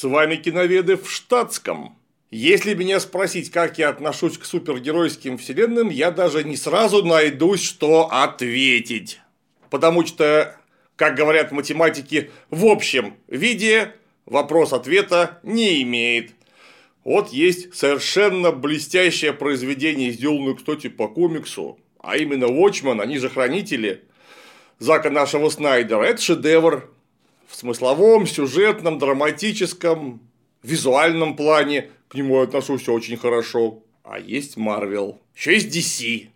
С 0.00 0.04
вами 0.04 0.36
киноведы 0.36 0.96
в 0.96 1.10
штатском. 1.10 1.94
Если 2.30 2.72
меня 2.72 3.00
спросить, 3.00 3.50
как 3.50 3.76
я 3.76 3.90
отношусь 3.90 4.38
к 4.38 4.46
супергеройским 4.46 5.36
вселенным, 5.36 5.90
я 5.90 6.10
даже 6.10 6.42
не 6.42 6.56
сразу 6.56 7.04
найдусь, 7.04 7.62
что 7.62 8.08
ответить. 8.10 9.20
Потому 9.68 10.06
что, 10.06 10.56
как 10.96 11.16
говорят 11.16 11.52
математики, 11.52 12.30
в 12.48 12.64
общем 12.64 13.16
виде 13.28 13.94
вопрос-ответа 14.24 15.38
не 15.42 15.82
имеет. 15.82 16.30
Вот 17.04 17.28
есть 17.28 17.74
совершенно 17.74 18.52
блестящее 18.52 19.34
произведение, 19.34 20.12
сделанное, 20.12 20.54
кстати, 20.54 20.88
по 20.88 21.08
комиксу, 21.08 21.78
а 21.98 22.16
именно 22.16 22.46
Watchmen, 22.46 23.02
они 23.02 23.18
же 23.18 23.28
хранители 23.28 24.04
Зака 24.78 25.10
нашего 25.10 25.50
Снайдера. 25.50 26.04
Это 26.04 26.22
шедевр 26.22 26.88
в 27.50 27.56
смысловом, 27.56 28.26
сюжетном, 28.26 28.98
драматическом, 28.98 30.20
визуальном 30.62 31.34
плане 31.36 31.90
к 32.08 32.14
нему 32.14 32.38
я 32.38 32.42
отношусь 32.42 32.88
очень 32.88 33.16
хорошо. 33.16 33.82
А 34.04 34.18
есть 34.18 34.56
Марвел. 34.56 35.20
Еще 35.34 35.54
есть 35.54 35.76
DC. 35.76 36.28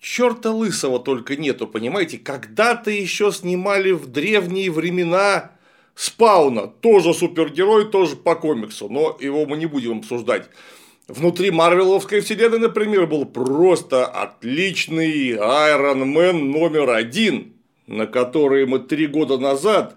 Черта 0.00 0.52
лысого 0.52 1.00
только 1.00 1.36
нету, 1.36 1.66
понимаете? 1.66 2.18
Когда-то 2.18 2.90
еще 2.90 3.32
снимали 3.32 3.90
в 3.90 4.06
древние 4.06 4.70
времена 4.70 5.52
Спауна. 5.96 6.68
Тоже 6.68 7.12
супергерой, 7.14 7.90
тоже 7.90 8.14
по 8.14 8.36
комиксу. 8.36 8.88
Но 8.88 9.16
его 9.20 9.46
мы 9.46 9.56
не 9.56 9.66
будем 9.66 9.98
обсуждать. 9.98 10.48
Внутри 11.08 11.50
Марвеловской 11.50 12.20
вселенной, 12.20 12.58
например, 12.58 13.06
был 13.06 13.24
просто 13.24 14.06
отличный 14.06 15.32
Iron 15.32 16.04
Man 16.04 16.32
номер 16.32 16.90
один, 16.90 17.54
на 17.86 18.06
который 18.06 18.66
мы 18.66 18.78
три 18.80 19.06
года 19.06 19.38
назад 19.38 19.96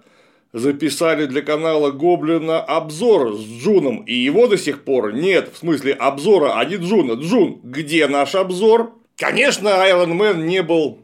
записали 0.53 1.26
для 1.26 1.41
канала 1.41 1.91
Гоблина 1.91 2.59
обзор 2.59 3.35
с 3.35 3.41
Джуном, 3.41 4.03
и 4.03 4.13
его 4.13 4.48
до 4.48 4.58
сих 4.58 4.84
пор 4.84 5.13
нет, 5.13 5.52
в 5.53 5.58
смысле 5.58 5.94
обзора, 5.94 6.58
а 6.58 6.66
не 6.66 6.75
Джуна. 6.75 7.14
Джун, 7.14 7.59
где 7.64 8.08
наш 8.08 8.36
обзор? 8.36 8.94
Конечно, 9.16 9.67
Iron 9.67 10.17
Man 10.17 10.44
не 10.44 10.64
был 10.64 11.00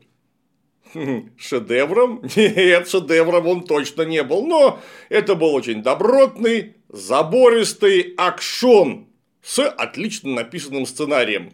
шедевром? 1.37 2.21
Нет, 2.35 2.89
шедевром 2.89 3.47
он 3.47 3.63
точно 3.65 4.03
не 4.03 4.23
был, 4.23 4.45
но 4.45 4.79
это 5.09 5.35
был 5.35 5.53
очень 5.53 5.83
добротный, 5.83 6.75
забористый 6.89 8.13
акшон 8.17 9.07
с 9.43 9.67
отлично 9.67 10.31
написанным 10.31 10.85
сценарием 10.85 11.51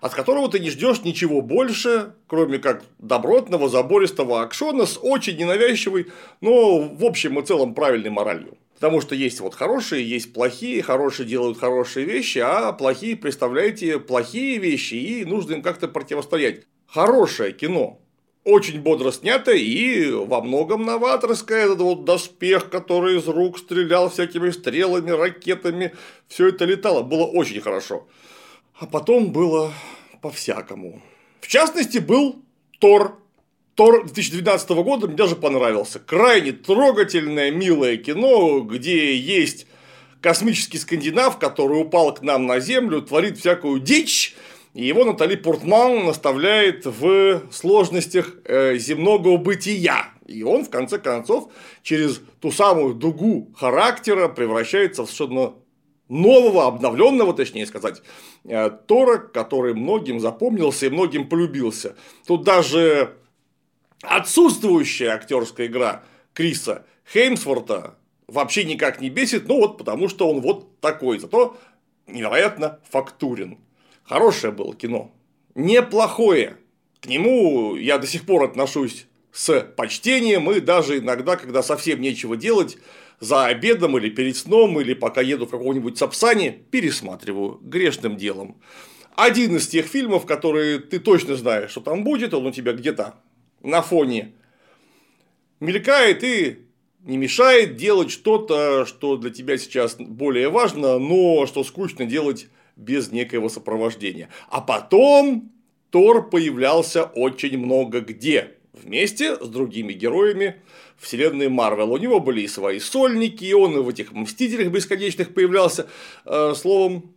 от 0.00 0.14
которого 0.14 0.50
ты 0.50 0.58
не 0.58 0.70
ждешь 0.70 1.02
ничего 1.02 1.40
больше, 1.40 2.14
кроме 2.26 2.58
как 2.58 2.84
добротного, 2.98 3.68
забористого 3.68 4.42
акшона 4.42 4.86
с 4.86 4.98
очень 5.00 5.36
ненавязчивой, 5.36 6.08
но 6.40 6.80
в 6.80 7.04
общем 7.04 7.38
и 7.38 7.44
целом 7.44 7.74
правильной 7.74 8.10
моралью. 8.10 8.56
Потому 8.74 9.00
что 9.00 9.14
есть 9.14 9.40
вот 9.40 9.54
хорошие, 9.54 10.08
есть 10.08 10.32
плохие, 10.32 10.82
хорошие 10.82 11.26
делают 11.26 11.58
хорошие 11.58 12.04
вещи, 12.04 12.38
а 12.38 12.72
плохие 12.72 13.16
представляете 13.16 14.00
плохие 14.00 14.58
вещи, 14.58 14.94
и 14.94 15.24
нужно 15.24 15.54
им 15.54 15.62
как-то 15.62 15.86
противостоять. 15.86 16.62
Хорошее 16.86 17.52
кино, 17.52 18.02
очень 18.44 18.80
бодро 18.80 19.12
снято 19.12 19.52
и 19.52 20.10
во 20.10 20.42
многом 20.42 20.84
новаторское. 20.84 21.66
Этот 21.66 21.80
вот 21.80 22.04
доспех, 22.04 22.70
который 22.70 23.18
из 23.18 23.28
рук 23.28 23.58
стрелял 23.58 24.10
всякими 24.10 24.50
стрелами, 24.50 25.10
ракетами, 25.10 25.94
все 26.26 26.48
это 26.48 26.64
летало. 26.64 27.02
Было 27.02 27.24
очень 27.24 27.60
хорошо. 27.60 28.08
А 28.82 28.86
потом 28.86 29.30
было 29.30 29.72
по-всякому. 30.22 31.00
В 31.40 31.46
частности, 31.46 31.98
был 31.98 32.42
Тор. 32.80 33.16
Тор 33.76 34.06
2012 34.06 34.70
года 34.70 35.06
мне 35.06 35.14
даже 35.14 35.36
понравился. 35.36 36.00
Крайне 36.00 36.50
трогательное, 36.50 37.52
милое 37.52 37.96
кино, 37.96 38.58
где 38.58 39.16
есть 39.16 39.68
космический 40.20 40.78
скандинав, 40.78 41.38
который 41.38 41.80
упал 41.80 42.12
к 42.12 42.22
нам 42.22 42.46
на 42.46 42.58
Землю, 42.58 43.02
творит 43.02 43.38
всякую 43.38 43.78
дичь, 43.78 44.34
и 44.74 44.84
его 44.84 45.04
Натали 45.04 45.36
Портман 45.36 46.04
наставляет 46.04 46.84
в 46.84 47.42
сложностях 47.52 48.34
э, 48.44 48.78
земного 48.78 49.36
бытия. 49.36 50.08
И 50.26 50.42
он, 50.42 50.64
в 50.64 50.70
конце 50.70 50.98
концов, 50.98 51.52
через 51.84 52.20
ту 52.40 52.50
самую 52.50 52.94
дугу 52.94 53.52
характера 53.56 54.26
превращается 54.26 55.04
в 55.04 55.10
совершенно 55.10 55.54
нового, 56.12 56.66
обновленного, 56.66 57.32
точнее 57.32 57.66
сказать, 57.66 58.02
э, 58.44 58.70
Тора, 58.86 59.18
который 59.18 59.74
многим 59.74 60.20
запомнился 60.20 60.86
и 60.86 60.90
многим 60.90 61.28
полюбился. 61.28 61.96
Тут 62.26 62.44
даже 62.44 63.16
отсутствующая 64.02 65.10
актерская 65.14 65.66
игра 65.66 66.04
Криса 66.34 66.84
Хеймсворта 67.10 67.96
вообще 68.26 68.64
никак 68.64 69.00
не 69.00 69.08
бесит, 69.08 69.48
ну 69.48 69.58
вот 69.58 69.78
потому 69.78 70.08
что 70.08 70.28
он 70.28 70.40
вот 70.40 70.80
такой, 70.80 71.18
зато 71.18 71.56
невероятно 72.06 72.80
фактурен. 72.90 73.58
Хорошее 74.04 74.52
было 74.52 74.74
кино. 74.74 75.10
Неплохое. 75.54 76.58
К 77.00 77.06
нему 77.06 77.74
я 77.76 77.98
до 77.98 78.06
сих 78.06 78.26
пор 78.26 78.44
отношусь 78.44 79.06
с 79.32 79.60
почтением 79.60 80.50
и 80.50 80.60
даже 80.60 80.98
иногда, 80.98 81.36
когда 81.36 81.62
совсем 81.62 82.00
нечего 82.00 82.36
делать, 82.36 82.76
за 83.22 83.46
обедом 83.46 83.96
или 83.96 84.10
перед 84.10 84.36
сном, 84.36 84.80
или 84.80 84.94
пока 84.94 85.20
еду 85.20 85.46
в 85.46 85.50
каком-нибудь 85.50 85.96
Сапсане, 85.96 86.50
пересматриваю 86.50 87.60
грешным 87.62 88.16
делом. 88.16 88.60
Один 89.14 89.56
из 89.56 89.68
тех 89.68 89.86
фильмов, 89.86 90.26
которые 90.26 90.80
ты 90.80 90.98
точно 90.98 91.36
знаешь, 91.36 91.70
что 91.70 91.80
там 91.80 92.02
будет, 92.02 92.34
он 92.34 92.46
у 92.46 92.50
тебя 92.50 92.72
где-то 92.72 93.14
на 93.62 93.80
фоне 93.80 94.32
мелькает 95.60 96.24
и 96.24 96.66
не 97.04 97.16
мешает 97.16 97.76
делать 97.76 98.10
что-то, 98.10 98.86
что 98.86 99.16
для 99.16 99.30
тебя 99.30 99.56
сейчас 99.56 99.94
более 99.94 100.48
важно, 100.48 100.98
но 100.98 101.46
что 101.46 101.62
скучно 101.62 102.06
делать 102.06 102.48
без 102.74 103.12
некоего 103.12 103.48
сопровождения. 103.48 104.30
А 104.48 104.60
потом 104.60 105.52
Тор 105.90 106.28
появлялся 106.28 107.04
очень 107.04 107.56
много 107.56 108.00
где 108.00 108.56
вместе 108.72 109.36
с 109.36 109.48
другими 109.48 109.92
героями 109.92 110.56
вселенной 111.02 111.48
Марвел. 111.48 111.92
У 111.92 111.98
него 111.98 112.20
были 112.20 112.42
и 112.42 112.48
свои 112.48 112.78
сольники, 112.78 113.44
и 113.44 113.52
он 113.52 113.76
и 113.76 113.80
в 113.80 113.88
этих 113.88 114.12
Мстителях 114.12 114.68
бесконечных 114.68 115.34
появлялся. 115.34 115.88
Э, 116.24 116.54
словом, 116.56 117.14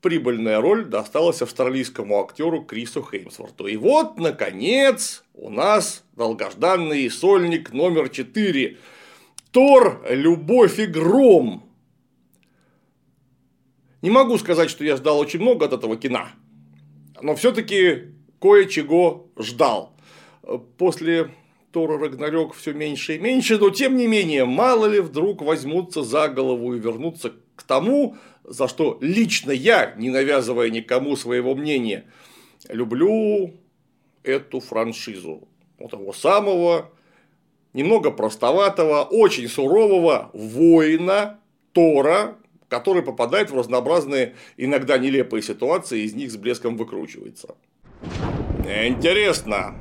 прибыльная 0.00 0.60
роль 0.60 0.84
досталась 0.84 1.40
австралийскому 1.40 2.20
актеру 2.20 2.64
Крису 2.64 3.02
Хеймсворту. 3.02 3.66
И 3.68 3.76
вот, 3.76 4.18
наконец, 4.18 5.24
у 5.34 5.48
нас 5.48 6.04
долгожданный 6.16 7.08
сольник 7.10 7.72
номер 7.72 8.08
4. 8.08 8.76
Тор, 9.52 10.04
любовь 10.10 10.78
и 10.80 10.86
гром. 10.86 11.68
Не 14.02 14.10
могу 14.10 14.36
сказать, 14.38 14.68
что 14.68 14.84
я 14.84 14.96
ждал 14.96 15.20
очень 15.20 15.40
много 15.40 15.66
от 15.66 15.72
этого 15.72 15.96
кино, 15.96 16.26
но 17.20 17.36
все-таки 17.36 18.14
кое-чего 18.40 19.30
ждал 19.38 19.94
после 20.76 21.30
Тора 21.72 21.98
Рагнарёк 21.98 22.54
все 22.54 22.72
меньше 22.74 23.16
и 23.16 23.18
меньше, 23.18 23.58
но 23.58 23.70
тем 23.70 23.96
не 23.96 24.06
менее, 24.06 24.44
мало 24.44 24.86
ли 24.86 25.00
вдруг 25.00 25.40
возьмутся 25.42 26.02
за 26.02 26.28
голову 26.28 26.74
и 26.74 26.78
вернутся 26.78 27.32
к 27.56 27.62
тому, 27.62 28.16
за 28.44 28.68
что 28.68 28.98
лично 29.00 29.52
я, 29.52 29.94
не 29.96 30.10
навязывая 30.10 30.68
никому 30.70 31.16
своего 31.16 31.54
мнения, 31.54 32.04
люблю 32.68 33.54
эту 34.22 34.60
франшизу. 34.60 35.48
Вот 35.78 35.90
того 35.90 36.12
самого, 36.12 36.90
немного 37.72 38.10
простоватого, 38.10 39.02
очень 39.02 39.48
сурового 39.48 40.30
воина 40.34 41.40
Тора, 41.72 42.36
который 42.68 43.02
попадает 43.02 43.50
в 43.50 43.56
разнообразные, 43.56 44.34
иногда 44.56 44.98
нелепые 44.98 45.42
ситуации, 45.42 46.00
и 46.00 46.04
из 46.04 46.14
них 46.14 46.30
с 46.30 46.36
блеском 46.36 46.76
выкручивается. 46.76 47.56
Интересно, 48.72 49.74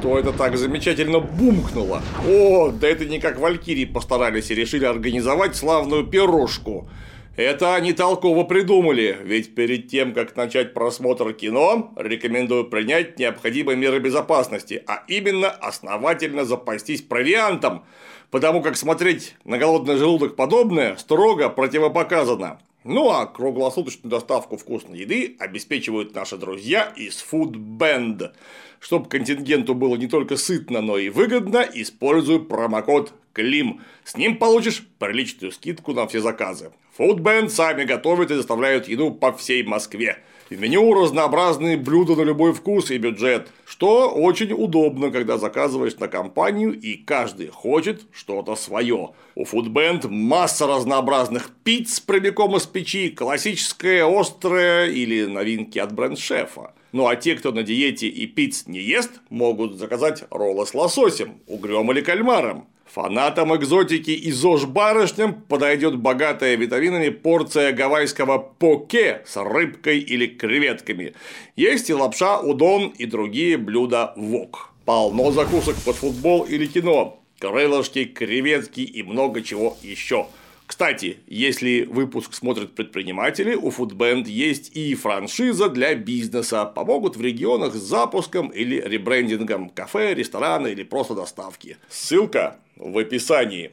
что 0.00 0.18
это 0.18 0.32
так 0.32 0.56
замечательно 0.56 1.20
бумкнуло? 1.20 2.02
О, 2.26 2.70
да 2.70 2.88
это 2.88 3.04
не 3.04 3.20
как 3.20 3.38
Валькирии 3.38 3.84
постарались 3.84 4.50
и 4.50 4.54
решили 4.54 4.86
организовать 4.86 5.56
славную 5.56 6.06
пирожку. 6.06 6.88
Это 7.36 7.74
они 7.74 7.92
толково 7.92 8.44
придумали, 8.44 9.16
ведь 9.22 9.54
перед 9.54 9.88
тем, 9.88 10.14
как 10.14 10.36
начать 10.36 10.74
просмотр 10.74 11.32
кино, 11.32 11.92
рекомендую 11.96 12.64
принять 12.64 13.18
необходимые 13.18 13.76
меры 13.76 14.00
безопасности, 14.00 14.82
а 14.86 15.04
именно 15.06 15.50
основательно 15.50 16.44
запастись 16.44 17.02
провиантом, 17.02 17.84
потому 18.30 18.62
как 18.62 18.76
смотреть 18.76 19.34
на 19.44 19.58
голодный 19.58 19.96
желудок 19.96 20.34
подобное 20.34 20.96
строго 20.96 21.50
противопоказано. 21.50 22.58
Ну 22.82 23.10
а 23.10 23.26
круглосуточную 23.26 24.10
доставку 24.10 24.56
вкусной 24.56 25.00
еды 25.00 25.36
обеспечивают 25.38 26.14
наши 26.14 26.38
друзья 26.38 26.84
из 26.96 27.22
Food 27.30 27.52
Band. 27.52 28.32
Чтобы 28.78 29.06
контингенту 29.06 29.74
было 29.74 29.96
не 29.96 30.06
только 30.06 30.38
сытно, 30.38 30.80
но 30.80 30.96
и 30.96 31.10
выгодно, 31.10 31.58
используй 31.58 32.42
промокод 32.42 33.12
КЛИМ. 33.34 33.82
С 34.04 34.16
ним 34.16 34.38
получишь 34.38 34.82
приличную 34.98 35.52
скидку 35.52 35.92
на 35.92 36.06
все 36.06 36.20
заказы. 36.20 36.72
Food 36.98 37.18
Band 37.18 37.50
сами 37.50 37.84
готовят 37.84 38.30
и 38.30 38.36
доставляют 38.36 38.88
еду 38.88 39.10
по 39.10 39.32
всей 39.34 39.62
Москве. 39.62 40.22
В 40.50 40.58
меню 40.58 40.92
разнообразные 40.94 41.76
блюда 41.76 42.16
на 42.16 42.22
любой 42.22 42.52
вкус 42.52 42.90
и 42.90 42.98
бюджет, 42.98 43.52
что 43.64 44.08
очень 44.08 44.52
удобно, 44.52 45.12
когда 45.12 45.38
заказываешь 45.38 45.96
на 45.98 46.08
компанию 46.08 46.72
и 46.72 46.96
каждый 46.96 47.46
хочет 47.46 48.02
что-то 48.10 48.56
свое. 48.56 49.10
У 49.36 49.44
Foodband 49.44 50.08
масса 50.08 50.66
разнообразных 50.66 51.52
пиц 51.62 52.00
прямиком 52.00 52.56
из 52.56 52.66
печи, 52.66 53.10
классическая, 53.10 54.04
острая 54.04 54.90
или 54.90 55.24
новинки 55.26 55.78
от 55.78 55.94
бренд-шефа. 55.94 56.74
Ну 56.90 57.06
а 57.06 57.14
те, 57.14 57.36
кто 57.36 57.52
на 57.52 57.62
диете 57.62 58.08
и 58.08 58.26
пиц 58.26 58.64
не 58.66 58.80
ест, 58.80 59.20
могут 59.28 59.76
заказать 59.78 60.24
роллы 60.30 60.66
с 60.66 60.74
лососем, 60.74 61.38
угрем 61.46 61.92
или 61.92 62.00
кальмаром. 62.00 62.66
Фанатам 62.92 63.54
экзотики 63.54 64.10
и 64.10 64.32
ЗОЖ-барышням 64.32 65.42
подойдет 65.42 65.96
богатая 65.96 66.56
витаминами 66.56 67.10
порция 67.10 67.72
гавайского 67.72 68.38
поке 68.38 69.22
с 69.26 69.36
рыбкой 69.36 70.00
или 70.00 70.26
креветками. 70.26 71.14
Есть 71.54 71.88
и 71.88 71.94
лапша, 71.94 72.40
удон 72.40 72.88
и 72.98 73.06
другие 73.06 73.58
блюда 73.58 74.12
вок. 74.16 74.70
Полно 74.84 75.30
закусок 75.30 75.76
под 75.84 75.94
футбол 75.94 76.42
или 76.42 76.66
кино. 76.66 77.20
Крылышки, 77.38 78.04
креветки 78.04 78.80
и 78.80 79.04
много 79.04 79.42
чего 79.42 79.76
еще. 79.82 80.26
Кстати, 80.70 81.18
если 81.26 81.82
выпуск 81.82 82.32
смотрят 82.32 82.76
предприниматели, 82.76 83.56
у 83.56 83.70
Foodband 83.70 84.28
есть 84.28 84.70
и 84.76 84.94
франшиза 84.94 85.68
для 85.68 85.96
бизнеса. 85.96 86.64
Помогут 86.64 87.16
в 87.16 87.20
регионах 87.20 87.74
с 87.74 87.80
запуском 87.80 88.50
или 88.50 88.80
ребрендингом 88.80 89.68
кафе, 89.70 90.14
ресторана 90.14 90.68
или 90.68 90.84
просто 90.84 91.16
доставки. 91.16 91.76
Ссылка 91.88 92.60
в 92.76 92.96
описании. 92.96 93.72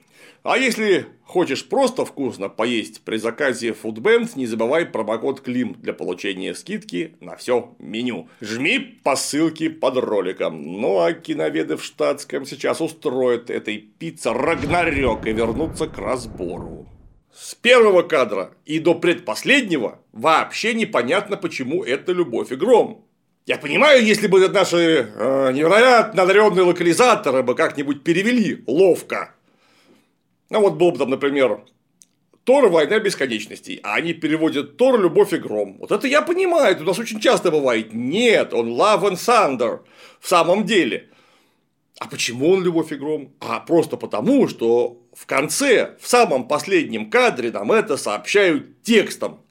А 0.49 0.57
если 0.57 1.07
хочешь 1.25 1.67
просто 1.67 2.05
вкусно 2.05 2.47
поесть 2.47 3.01
при 3.01 3.17
заказе 3.17 3.75
Foodband, 3.83 4.29
не 4.35 4.45
забывай 4.45 4.85
промокод 4.85 5.41
КЛИМ 5.41 5.75
для 5.81 5.91
получения 5.91 6.55
скидки 6.55 7.17
на 7.19 7.35
все 7.35 7.75
меню. 7.79 8.29
Жми 8.39 8.79
по 8.79 9.17
ссылке 9.17 9.69
под 9.69 9.97
роликом. 9.97 10.79
Ну 10.79 11.01
а 11.01 11.11
киноведы 11.11 11.75
в 11.75 11.83
штатском 11.83 12.45
сейчас 12.45 12.79
устроят 12.79 13.49
этой 13.49 13.77
пицце 13.77 14.31
рагнарёк 14.31 15.27
и 15.27 15.33
вернутся 15.33 15.87
к 15.87 15.97
разбору. 15.97 16.87
С 17.35 17.53
первого 17.53 18.03
кадра 18.03 18.51
и 18.65 18.79
до 18.79 18.95
предпоследнего 18.95 19.99
вообще 20.13 20.73
непонятно, 20.73 21.35
почему 21.35 21.83
это 21.83 22.13
любовь 22.13 22.53
и 22.53 22.55
гром. 22.55 23.03
Я 23.47 23.57
понимаю, 23.57 24.01
если 24.01 24.27
бы 24.27 24.47
наши 24.47 25.09
э, 25.13 25.51
невероятно 25.51 26.23
одаренные 26.23 26.63
локализаторы 26.63 27.43
бы 27.43 27.53
как-нибудь 27.53 28.05
перевели 28.05 28.63
ловко. 28.65 29.33
Ну 30.49 30.61
вот 30.61 30.73
был 30.75 30.91
бы 30.91 30.97
там, 30.97 31.09
например, 31.09 31.65
Тор 32.43 32.69
«Война 32.69 32.99
бесконечностей», 32.99 33.81
а 33.83 33.95
они 33.95 34.13
переводят 34.13 34.77
Тор 34.77 34.99
«Любовь 34.99 35.33
и 35.33 35.37
гром». 35.37 35.77
Вот 35.79 35.91
это 35.91 36.07
я 36.07 36.21
понимаю, 36.21 36.73
это 36.73 36.83
у 36.83 36.85
нас 36.85 36.97
очень 36.97 37.19
часто 37.19 37.51
бывает. 37.51 37.93
Нет, 37.93 38.53
он 38.53 38.69
Love 38.69 39.11
and 39.11 39.15
Thunder 39.15 39.81
в 40.21 40.27
самом 40.27 40.65
деле. 40.65 41.09
А 41.99 42.07
почему 42.07 42.51
он 42.51 42.63
«Любовь 42.63 42.93
и 42.93 42.95
гром»? 42.95 43.33
А 43.41 43.59
просто 43.59 43.97
потому, 43.97 44.47
что 44.47 45.01
в 45.13 45.25
конце, 45.25 45.97
в 45.99 46.07
самом 46.07 46.47
последнем 46.47 47.09
кадре 47.09 47.51
нам 47.51 47.71
это 47.71 47.97
сообщают 47.97 48.81
текстом. 48.81 49.41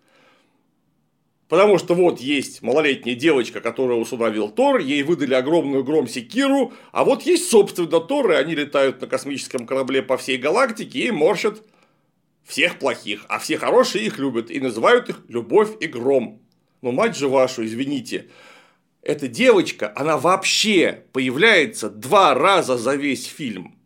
Потому 1.48 1.78
что 1.78 1.94
вот 1.94 2.20
есть 2.20 2.60
малолетняя 2.62 3.14
девочка, 3.14 3.60
которая 3.60 3.98
усыновил 3.98 4.48
Тор, 4.48 4.80
ей 4.80 5.04
выдали 5.04 5.34
огромную 5.34 5.84
гром 5.84 6.08
секиру, 6.08 6.72
а 6.90 7.04
вот 7.04 7.22
есть 7.22 7.48
собственно 7.48 8.00
Тор, 8.00 8.32
и 8.32 8.34
они 8.34 8.54
летают 8.56 9.00
на 9.00 9.06
космическом 9.06 9.64
корабле 9.66 10.02
по 10.02 10.16
всей 10.16 10.38
галактике 10.38 11.06
и 11.06 11.10
морщат 11.12 11.62
всех 12.44 12.78
плохих, 12.78 13.26
а 13.28 13.38
все 13.38 13.58
хорошие 13.58 14.06
их 14.06 14.18
любят 14.18 14.50
и 14.50 14.58
называют 14.58 15.08
их 15.08 15.20
любовь 15.28 15.70
и 15.80 15.86
гром. 15.86 16.42
Но 16.82 16.90
мать 16.90 17.16
же 17.16 17.28
вашу, 17.28 17.64
извините, 17.64 18.28
эта 19.02 19.28
девочка, 19.28 19.92
она 19.94 20.18
вообще 20.18 21.04
появляется 21.12 21.88
два 21.88 22.34
раза 22.34 22.76
за 22.76 22.96
весь 22.96 23.26
фильм. 23.26 23.78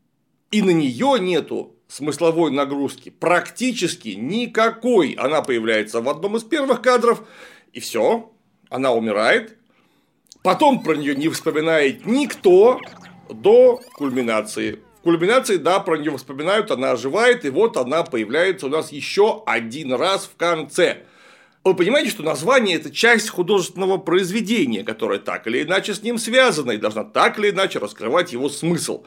И 0.50 0.62
на 0.62 0.70
нее 0.70 1.18
нету 1.20 1.76
смысловой 1.90 2.50
нагрузки 2.50 3.10
практически 3.10 4.10
никакой. 4.10 5.12
Она 5.12 5.42
появляется 5.42 6.00
в 6.00 6.08
одном 6.08 6.36
из 6.36 6.44
первых 6.44 6.80
кадров, 6.80 7.22
и 7.72 7.80
все, 7.80 8.30
она 8.68 8.92
умирает. 8.92 9.56
Потом 10.42 10.82
про 10.82 10.94
нее 10.94 11.14
не 11.16 11.28
вспоминает 11.28 12.06
никто 12.06 12.80
до 13.28 13.80
кульминации. 13.94 14.80
В 15.00 15.02
кульминации, 15.02 15.56
да, 15.56 15.80
про 15.80 15.96
нее 15.96 16.16
вспоминают, 16.16 16.70
она 16.70 16.92
оживает, 16.92 17.44
и 17.44 17.50
вот 17.50 17.76
она 17.76 18.04
появляется 18.04 18.66
у 18.66 18.68
нас 18.70 18.92
еще 18.92 19.42
один 19.46 19.92
раз 19.94 20.26
в 20.26 20.36
конце. 20.36 21.04
Вы 21.62 21.74
понимаете, 21.74 22.10
что 22.10 22.22
название– 22.22 22.76
это 22.76 22.90
часть 22.90 23.28
художественного 23.28 23.98
произведения, 23.98 24.82
которое 24.82 25.18
так 25.18 25.46
или 25.46 25.62
иначе 25.62 25.94
с 25.94 26.02
ним 26.02 26.16
связано 26.16 26.70
и 26.70 26.78
должна 26.78 27.04
так 27.04 27.38
или 27.38 27.50
иначе 27.50 27.78
раскрывать 27.78 28.32
его 28.32 28.48
смысл. 28.48 29.04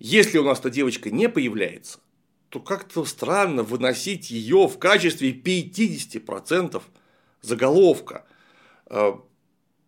Если 0.00 0.38
у 0.38 0.44
нас 0.44 0.60
эта 0.60 0.70
девочка 0.70 1.10
не 1.10 1.28
появляется, 1.28 2.00
то 2.48 2.58
как-то 2.58 3.04
странно 3.04 3.62
выносить 3.62 4.30
ее 4.30 4.66
в 4.66 4.78
качестве 4.78 5.30
50% 5.30 6.82
заголовка. 7.42 8.24
Э, 8.86 9.12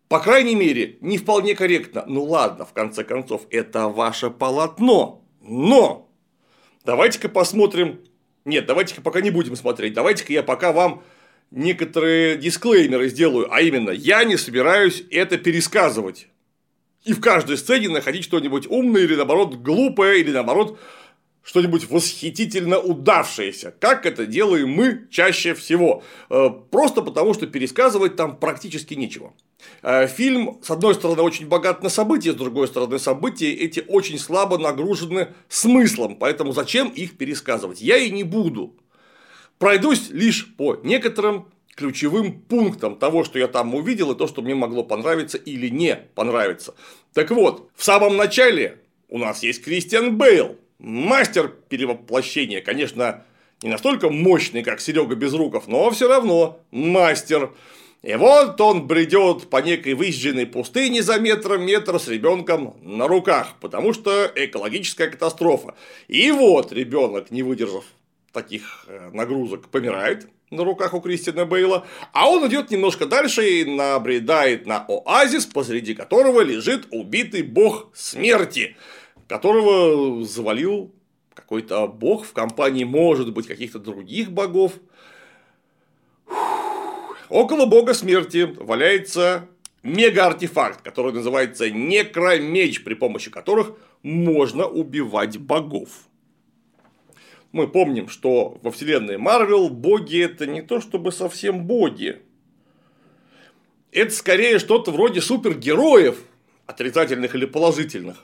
по 0.09 0.19
крайней 0.19 0.53
мере, 0.53 0.99
не 1.01 1.17
вполне 1.17 1.55
корректно. 1.55 2.05
Ну 2.07 2.23
ладно, 2.23 2.63
в 2.63 2.73
конце 2.73 3.03
концов, 3.03 3.47
это 3.49 3.87
ваше 3.87 4.29
полотно. 4.29 5.25
Но 5.41 6.11
давайте-ка 6.85 7.27
посмотрим. 7.27 7.99
Нет, 8.45 8.67
давайте-ка 8.67 9.01
пока 9.01 9.19
не 9.19 9.31
будем 9.31 9.55
смотреть. 9.55 9.93
Давайте-ка 9.93 10.31
я 10.31 10.43
пока 10.43 10.71
вам 10.71 11.03
некоторые 11.49 12.37
дисклеймеры 12.37 13.09
сделаю. 13.09 13.51
А 13.51 13.61
именно, 13.61 13.89
я 13.89 14.23
не 14.25 14.37
собираюсь 14.37 15.03
это 15.09 15.39
пересказывать 15.39 16.27
и 17.03 17.13
в 17.13 17.21
каждой 17.21 17.57
сцене 17.57 17.89
находить 17.89 18.23
что-нибудь 18.23 18.67
умное 18.67 19.01
или 19.01 19.15
наоборот 19.15 19.55
глупое, 19.55 20.19
или 20.19 20.31
наоборот 20.31 20.79
что-нибудь 21.43 21.89
восхитительно 21.89 22.79
удавшееся, 22.79 23.75
как 23.77 24.05
это 24.05 24.25
делаем 24.25 24.69
мы 24.69 25.07
чаще 25.11 25.53
всего. 25.53 26.01
Э, 26.29 26.49
просто 26.71 27.01
потому, 27.01 27.33
что 27.33 27.47
пересказывать 27.47 28.15
там 28.15 28.37
практически 28.37 28.93
нечего. 28.93 29.33
Э, 29.81 30.07
фильм, 30.07 30.59
с 30.63 30.71
одной 30.71 30.95
стороны, 30.95 31.21
очень 31.21 31.47
богат 31.47 31.83
на 31.83 31.89
события, 31.89 32.31
с 32.31 32.35
другой 32.35 32.67
стороны, 32.69 32.97
события 32.97 33.51
эти 33.51 33.83
очень 33.85 34.17
слабо 34.17 34.57
нагружены 34.57 35.33
смыслом, 35.49 36.15
поэтому 36.15 36.53
зачем 36.53 36.87
их 36.87 37.17
пересказывать? 37.17 37.81
Я 37.81 37.97
и 37.97 38.09
не 38.09 38.23
буду. 38.23 38.77
Пройдусь 39.59 40.09
лишь 40.09 40.55
по 40.55 40.77
некоторым 40.83 41.47
ключевым 41.75 42.33
пунктом 42.41 42.97
того, 42.97 43.23
что 43.23 43.39
я 43.39 43.47
там 43.47 43.73
увидел, 43.75 44.11
и 44.11 44.17
то, 44.17 44.27
что 44.27 44.41
мне 44.41 44.55
могло 44.55 44.83
понравиться 44.83 45.37
или 45.37 45.69
не 45.69 45.95
понравиться. 46.15 46.75
Так 47.13 47.31
вот, 47.31 47.69
в 47.75 47.83
самом 47.83 48.17
начале 48.17 48.79
у 49.09 49.17
нас 49.17 49.43
есть 49.43 49.63
Кристиан 49.63 50.17
Бейл, 50.17 50.57
мастер 50.79 51.53
перевоплощения, 51.69 52.61
конечно, 52.61 53.23
не 53.61 53.69
настолько 53.69 54.09
мощный, 54.09 54.61
как 54.61 54.81
Серега 54.81 55.15
Безруков, 55.15 55.67
но 55.67 55.89
все 55.91 56.07
равно 56.07 56.59
мастер. 56.71 57.51
И 58.01 58.13
вот 58.15 58.59
он 58.59 58.85
бредет 58.85 59.49
по 59.49 59.61
некой 59.61 59.93
выжженной 59.93 60.45
пустыне 60.45 61.01
за 61.01 61.19
метром 61.19 61.65
метр 61.65 61.97
с 61.97 62.09
ребенком 62.09 62.75
на 62.81 63.07
руках, 63.07 63.53
потому 63.61 63.93
что 63.93 64.29
экологическая 64.35 65.07
катастрофа. 65.07 65.75
И 66.09 66.29
вот 66.31 66.73
ребенок, 66.73 67.31
не 67.31 67.43
выдержав 67.43 67.85
таких 68.33 68.85
э, 68.89 69.11
нагрузок, 69.13 69.69
помирает 69.69 70.27
на 70.53 70.63
руках 70.63 70.93
у 70.93 71.01
Кристина 71.01 71.45
Бейла, 71.45 71.85
а 72.11 72.29
он 72.29 72.47
идет 72.47 72.71
немножко 72.71 73.05
дальше 73.05 73.47
и 73.47 73.65
набредает 73.65 74.65
на 74.65 74.85
оазис, 74.87 75.45
посреди 75.45 75.93
которого 75.93 76.41
лежит 76.41 76.87
убитый 76.91 77.41
бог 77.41 77.89
смерти, 77.93 78.75
которого 79.27 80.23
завалил 80.23 80.91
какой-то 81.33 81.87
бог 81.87 82.25
в 82.25 82.33
компании, 82.33 82.83
может 82.83 83.33
быть, 83.33 83.47
каких-то 83.47 83.79
других 83.79 84.31
богов. 84.31 84.73
Около 87.29 87.65
бога 87.65 87.93
смерти 87.93 88.53
валяется 88.57 89.47
мега-артефакт, 89.81 90.81
который 90.81 91.13
называется 91.13 91.69
некромеч, 91.69 92.83
при 92.83 92.93
помощи 92.93 93.31
которых 93.31 93.73
можно 94.03 94.67
убивать 94.67 95.37
богов 95.37 95.89
мы 97.53 97.67
помним, 97.67 98.09
что 98.09 98.59
во 98.61 98.71
вселенной 98.71 99.17
Марвел 99.17 99.69
боги 99.69 100.21
это 100.21 100.45
не 100.45 100.61
то 100.61 100.81
чтобы 100.81 101.11
совсем 101.11 101.65
боги. 101.65 102.19
Это 103.91 104.11
скорее 104.11 104.57
что-то 104.57 104.91
вроде 104.91 105.21
супергероев, 105.21 106.17
отрицательных 106.65 107.35
или 107.35 107.45
положительных, 107.45 108.17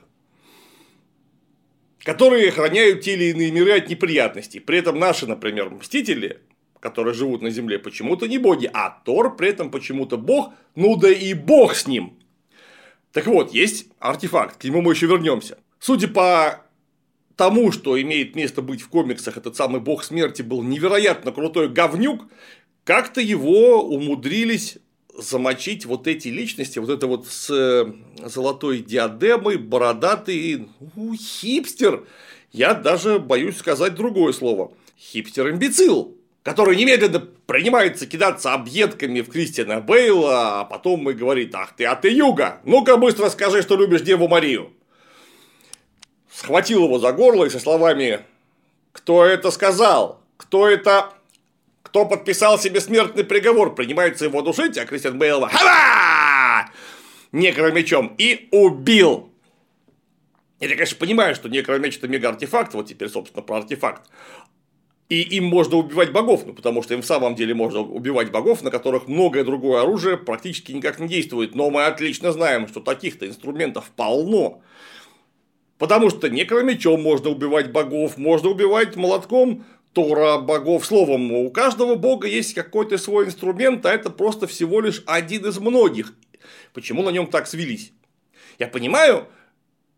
которые 2.00 2.50
охраняют 2.50 3.02
те 3.02 3.14
или 3.14 3.26
иные 3.26 3.52
миры 3.52 3.74
от 3.74 3.88
неприятностей. 3.88 4.60
При 4.60 4.80
этом 4.80 4.98
наши, 4.98 5.28
например, 5.28 5.70
мстители, 5.70 6.40
которые 6.80 7.14
живут 7.14 7.44
на 7.44 7.52
Земле, 7.52 7.78
почему-то 7.78 8.28
не 8.28 8.40
боги, 8.40 8.70
а 8.74 8.90
Тор 9.06 9.36
при 9.36 9.50
этом 9.50 9.70
почему-то 9.70 10.18
бог, 10.18 10.54
ну 10.74 10.96
да 10.96 11.12
и 11.12 11.36
бог 11.36 11.76
с 11.76 11.86
ним. 11.86 12.18
Так 13.12 13.28
вот, 13.28 13.54
есть 13.54 13.92
артефакт, 14.00 14.58
к 14.58 14.64
нему 14.64 14.82
мы 14.82 14.94
еще 14.94 15.06
вернемся. 15.06 15.60
Судя 15.80 16.08
по 16.08 16.66
тому, 17.40 17.72
что 17.72 18.00
имеет 18.02 18.36
место 18.36 18.62
быть 18.62 18.82
в 18.82 18.90
комиксах, 18.90 19.38
этот 19.38 19.56
самый 19.56 19.80
бог 19.80 20.04
смерти 20.04 20.42
был 20.42 20.62
невероятно 20.62 21.32
крутой 21.32 21.70
говнюк, 21.70 22.26
как-то 22.84 23.22
его 23.22 23.82
умудрились 23.82 24.78
замочить 25.18 25.86
вот 25.86 26.06
эти 26.06 26.28
личности, 26.28 26.80
вот 26.80 26.90
это 26.90 27.08
вот 27.08 27.28
с 27.28 27.50
э, 27.50 27.94
золотой 28.28 28.80
диадемой, 28.80 29.56
бородатый 29.56 30.68
ну, 30.98 31.16
хипстер. 31.16 32.06
Я 32.52 32.74
даже 32.74 33.20
боюсь 33.20 33.56
сказать 33.56 33.96
другое 33.96 34.34
слово. 34.34 34.74
Хипстер-имбецил, 35.00 36.18
который 36.44 36.76
немедленно 36.76 37.26
принимается 37.46 38.06
кидаться 38.06 38.54
объедками 38.54 39.22
в 39.22 39.30
Кристиана 39.30 39.80
Бейла, 39.80 40.60
а 40.60 40.66
потом 40.66 41.10
и 41.10 41.14
говорит, 41.14 41.56
ах 41.56 41.74
ты, 41.78 41.86
а 41.86 41.96
ты 41.96 42.10
юга, 42.10 42.60
ну-ка 42.66 42.98
быстро 42.98 43.30
скажи, 43.30 43.62
что 43.62 43.78
любишь 43.78 44.02
Деву 44.02 44.28
Марию. 44.28 44.74
Схватил 46.40 46.86
его 46.86 47.00
за 47.00 47.12
горло 47.12 47.44
и 47.44 47.50
со 47.50 47.60
словами, 47.60 48.22
кто 48.94 49.26
это 49.26 49.52
сказал, 49.52 50.22
кто 50.38 50.70
это 50.70 51.12
кто 51.84 52.06
подписал 52.06 52.58
себе 52.58 52.80
смертный 52.80 53.26
приговор, 53.26 53.76
принимается 53.76 54.24
его 54.24 54.42
душить, 54.42 54.78
а 54.78 54.86
Кристиан 54.86 55.20
Бейл 55.20 55.42
Хава! 55.42 56.72
некромечом 57.34 58.16
и 58.18 58.48
убил. 58.52 59.34
Я, 60.62 60.70
конечно, 60.70 60.96
понимаю, 60.98 61.36
что 61.36 61.50
некромеч 61.50 61.98
это 61.98 62.08
мега-артефакт, 62.08 62.74
вот 62.74 62.88
теперь, 62.88 63.10
собственно, 63.10 63.44
про 63.44 63.58
артефакт. 63.58 64.10
И 65.10 65.20
им 65.20 65.44
можно 65.44 65.76
убивать 65.76 66.14
богов, 66.14 66.46
ну, 66.46 66.54
потому 66.54 66.84
что 66.84 66.94
им 66.94 67.02
в 67.02 67.06
самом 67.06 67.36
деле 67.36 67.54
можно 67.54 67.82
убивать 67.82 68.32
богов, 68.32 68.62
на 68.62 68.72
которых 68.72 69.10
многое 69.10 69.44
другое 69.44 69.82
оружие 69.82 70.16
практически 70.16 70.72
никак 70.72 71.00
не 71.00 71.10
действует. 71.10 71.54
Но 71.54 71.70
мы 71.70 71.86
отлично 71.86 72.32
знаем, 72.32 72.70
что 72.70 72.80
таких-то 72.80 73.28
инструментов 73.28 73.92
полно. 73.98 74.62
Потому 75.80 76.10
что 76.10 76.30
некромечом 76.30 77.02
можно 77.02 77.30
убивать 77.30 77.72
богов, 77.72 78.18
можно 78.18 78.50
убивать 78.50 78.98
молотком 78.98 79.66
Тора 79.94 80.38
богов. 80.38 80.86
Словом, 80.86 81.32
у 81.32 81.50
каждого 81.50 81.96
бога 81.96 82.28
есть 82.28 82.54
какой-то 82.54 82.98
свой 82.98 83.26
инструмент, 83.26 83.86
а 83.86 83.94
это 83.94 84.10
просто 84.10 84.46
всего 84.46 84.82
лишь 84.82 85.02
один 85.08 85.46
из 85.48 85.58
многих. 85.58 86.14
Почему 86.74 87.02
на 87.02 87.10
нем 87.10 87.28
так 87.28 87.48
свелись? 87.48 87.94
Я 88.60 88.68
понимаю, 88.68 89.28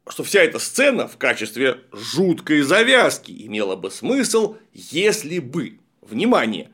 что 0.08 0.24
вся 0.24 0.44
эта 0.44 0.60
сцена 0.60 1.08
в 1.08 1.18
качестве 1.18 1.80
жуткой 1.92 2.62
завязки 2.62 3.32
имела 3.32 3.76
бы 3.76 3.90
смысл, 3.90 4.58
если 4.74 5.40
бы, 5.40 5.80
внимание, 6.02 6.70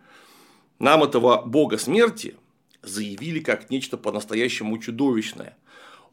нам 0.79 1.03
этого 1.03 1.41
бога 1.43 1.77
смерти 1.77 2.35
заявили 2.83 3.39
как 3.39 3.69
нечто 3.69 3.97
по-настоящему 3.97 4.77
чудовищное– 4.79 5.57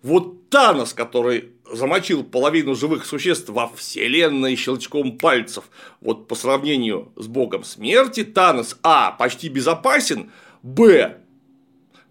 вот 0.04 0.50
Танос, 0.50 0.92
который 0.92 1.53
замочил 1.70 2.24
половину 2.24 2.74
живых 2.74 3.06
существ 3.06 3.48
во 3.48 3.68
вселенной 3.68 4.56
щелчком 4.56 5.18
пальцев, 5.18 5.64
вот 6.00 6.28
по 6.28 6.34
сравнению 6.34 7.12
с 7.16 7.26
богом 7.26 7.64
смерти, 7.64 8.24
Танос, 8.24 8.76
а, 8.82 9.12
почти 9.12 9.48
безопасен, 9.48 10.30
б, 10.62 11.18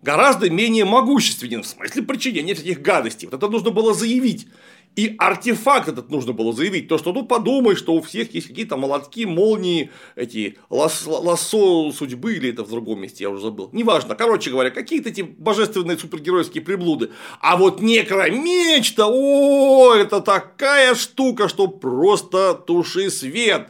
гораздо 0.02 0.50
менее 0.50 0.86
могущественен 0.86 1.64
в 1.64 1.68
смысле 1.68 2.04
причинения 2.04 2.54
всяких 2.54 2.82
гадостей. 2.82 3.28
Вот 3.28 3.38
это 3.38 3.50
нужно 3.50 3.72
было 3.72 3.94
заявить. 3.94 4.48
И 4.96 5.16
артефакт 5.18 5.88
этот 5.88 6.12
нужно 6.12 6.34
было 6.34 6.54
заявить. 6.54 6.88
То, 6.88 7.00
что 7.00 7.14
ну 7.14 7.26
подумай, 7.26 7.76
что 7.76 7.96
у 7.96 8.02
всех 8.02 8.34
есть 8.36 8.48
какие-то 8.48 8.78
молотки, 8.78 9.26
молнии, 9.26 9.90
эти 10.16 10.58
лас, 10.70 11.08
лассо 11.08 11.92
судьбы, 11.92 12.36
или 12.36 12.52
это 12.52 12.64
в 12.64 12.70
другом 12.70 13.02
месте, 13.02 13.24
я 13.24 13.32
уже 13.32 13.42
забыл. 13.42 13.70
Неважно. 13.72 14.14
Короче 14.14 14.52
говоря, 14.52 14.70
какие-то 14.70 15.10
эти 15.10 15.22
божественные 15.22 15.98
супергеройские 15.98 16.64
приблуды. 16.64 17.10
А 17.42 17.58
вот 17.58 17.82
некромеч-то, 17.82 19.08
о, 19.08 19.96
это 19.96 20.22
такая 20.22 20.94
штука, 20.94 21.50
что 21.50 21.68
просто 21.68 22.54
туши 22.54 23.10
свет. 23.10 23.70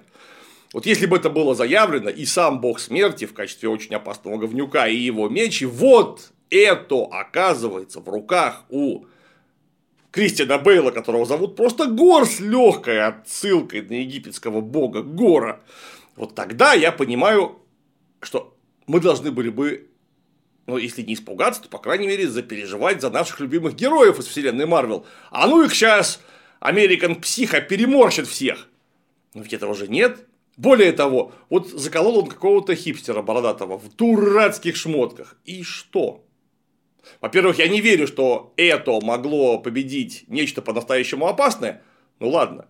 Вот 0.73 0.85
если 0.85 1.05
бы 1.05 1.15
это 1.15 1.29
было 1.29 1.55
заявлено, 1.55 2.09
и 2.09 2.25
сам 2.25 2.59
бог 2.59 2.79
смерти 2.79 3.25
в 3.25 3.33
качестве 3.33 3.69
очень 3.69 3.95
опасного 3.95 4.37
говнюка, 4.37 4.87
и 4.87 4.97
его 4.97 5.29
мечи, 5.29 5.65
вот 5.65 6.31
это 6.49 7.05
оказывается 7.11 8.01
в 8.01 8.09
руках 8.09 8.65
у 8.69 9.05
Кристиана 10.13 10.59
Бейла, 10.59 10.91
которого 10.91 11.25
зовут 11.25 11.55
просто 11.55 11.87
Гор 11.87 12.27
с 12.27 12.39
легкой 12.39 13.03
отсылкой 13.03 13.81
на 13.81 13.93
египетского 13.93 14.61
бога 14.61 15.01
Гора, 15.01 15.61
вот 16.15 16.35
тогда 16.35 16.73
я 16.73 16.91
понимаю, 16.91 17.57
что 18.21 18.55
мы 18.85 18.99
должны 18.99 19.31
были 19.31 19.49
бы, 19.49 19.89
ну, 20.67 20.77
если 20.77 21.01
не 21.01 21.15
испугаться, 21.15 21.63
то, 21.63 21.67
по 21.67 21.79
крайней 21.79 22.05
мере, 22.05 22.29
запереживать 22.29 23.01
за 23.01 23.09
наших 23.09 23.39
любимых 23.39 23.75
героев 23.75 24.19
из 24.19 24.27
вселенной 24.27 24.67
Марвел. 24.67 25.03
А 25.31 25.47
ну 25.47 25.63
их 25.63 25.73
сейчас 25.73 26.21
Американ 26.59 27.15
Психа 27.15 27.59
переморщит 27.59 28.27
всех. 28.27 28.69
Но 29.33 29.41
ведь 29.41 29.53
этого 29.53 29.71
уже 29.71 29.87
нет. 29.87 30.27
Более 30.57 30.91
того, 30.91 31.31
вот 31.49 31.69
заколол 31.69 32.19
он 32.19 32.27
какого-то 32.27 32.75
хипстера 32.75 33.23
бородатого 33.23 33.79
в 33.79 33.95
дурацких 33.95 34.75
шмотках. 34.75 35.37
И 35.43 35.63
что? 35.63 36.23
Во-первых, 37.21 37.59
я 37.59 37.67
не 37.67 37.81
верю, 37.81 38.07
что 38.07 38.53
это 38.57 38.99
могло 39.01 39.59
победить 39.59 40.25
нечто 40.27 40.61
по-настоящему 40.61 41.27
опасное. 41.27 41.81
Ну 42.19 42.29
ладно. 42.29 42.67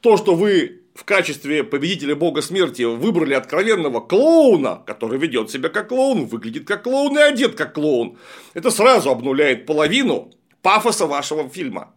То, 0.00 0.16
что 0.16 0.34
вы 0.34 0.82
в 0.94 1.04
качестве 1.04 1.64
победителя 1.64 2.14
бога 2.14 2.42
смерти 2.42 2.82
выбрали 2.82 3.34
откровенного 3.34 4.00
клоуна, 4.00 4.82
который 4.86 5.18
ведет 5.18 5.50
себя 5.50 5.68
как 5.68 5.88
клоун, 5.88 6.26
выглядит 6.26 6.66
как 6.66 6.82
клоун 6.82 7.16
и 7.18 7.22
одет 7.22 7.54
как 7.54 7.74
клоун, 7.74 8.18
это 8.54 8.70
сразу 8.70 9.10
обнуляет 9.10 9.66
половину 9.66 10.30
пафоса 10.60 11.06
вашего 11.06 11.48
фильма. 11.48 11.94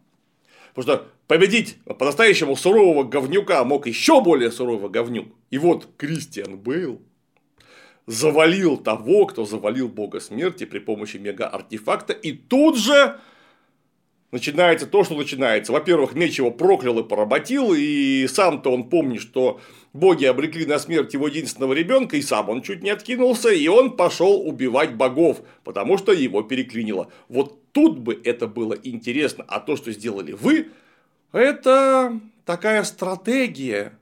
Потому 0.74 0.98
что 0.98 1.08
победить 1.28 1.78
по-настоящему 1.84 2.56
сурового 2.56 3.04
говнюка 3.04 3.64
мог 3.64 3.88
еще 3.88 4.22
более 4.22 4.52
суровый 4.52 4.90
говнюк. 4.90 5.28
И 5.50 5.58
вот 5.58 5.88
Кристиан 5.98 6.58
Бейл 6.58 7.02
завалил 8.08 8.78
того, 8.78 9.26
кто 9.26 9.46
завалил 9.46 9.90
бога 9.90 10.20
смерти 10.20 10.66
при 10.66 10.80
помощи 10.80 11.18
мега-артефакта, 11.18 12.14
и 12.14 12.34
тут 12.34 12.78
же 12.78 13.20
начинается 14.32 14.86
то, 14.86 15.04
что 15.04 15.16
начинается. 15.16 15.72
Во-первых, 15.72 16.14
меч 16.14 16.38
его 16.38 16.52
проклял 16.52 17.00
и 17.00 17.04
поработил, 17.04 17.74
и 17.74 18.28
сам-то 18.28 18.72
он 18.72 18.90
помнит, 18.90 19.22
что 19.22 19.62
боги 19.94 20.26
обрекли 20.26 20.66
на 20.66 20.78
смерть 20.78 21.14
его 21.14 21.28
единственного 21.28 21.74
ребенка, 21.74 22.18
и 22.18 22.22
сам 22.22 22.50
он 22.50 22.62
чуть 22.62 22.84
не 22.84 22.90
откинулся, 22.90 23.50
и 23.50 23.68
он 23.68 23.96
пошел 23.96 24.48
убивать 24.48 24.94
богов, 24.96 25.42
потому 25.64 25.98
что 25.98 26.12
его 26.12 26.44
переклинило. 26.44 27.12
Вот 27.30 27.72
тут 27.72 28.00
бы 28.00 28.20
это 28.24 28.48
было 28.48 28.74
интересно, 28.74 29.46
а 29.48 29.60
то, 29.60 29.78
что 29.78 29.92
сделали 29.92 30.34
вы, 30.34 30.68
это 31.32 32.20
такая 32.46 32.84
стратегия. 32.84 33.98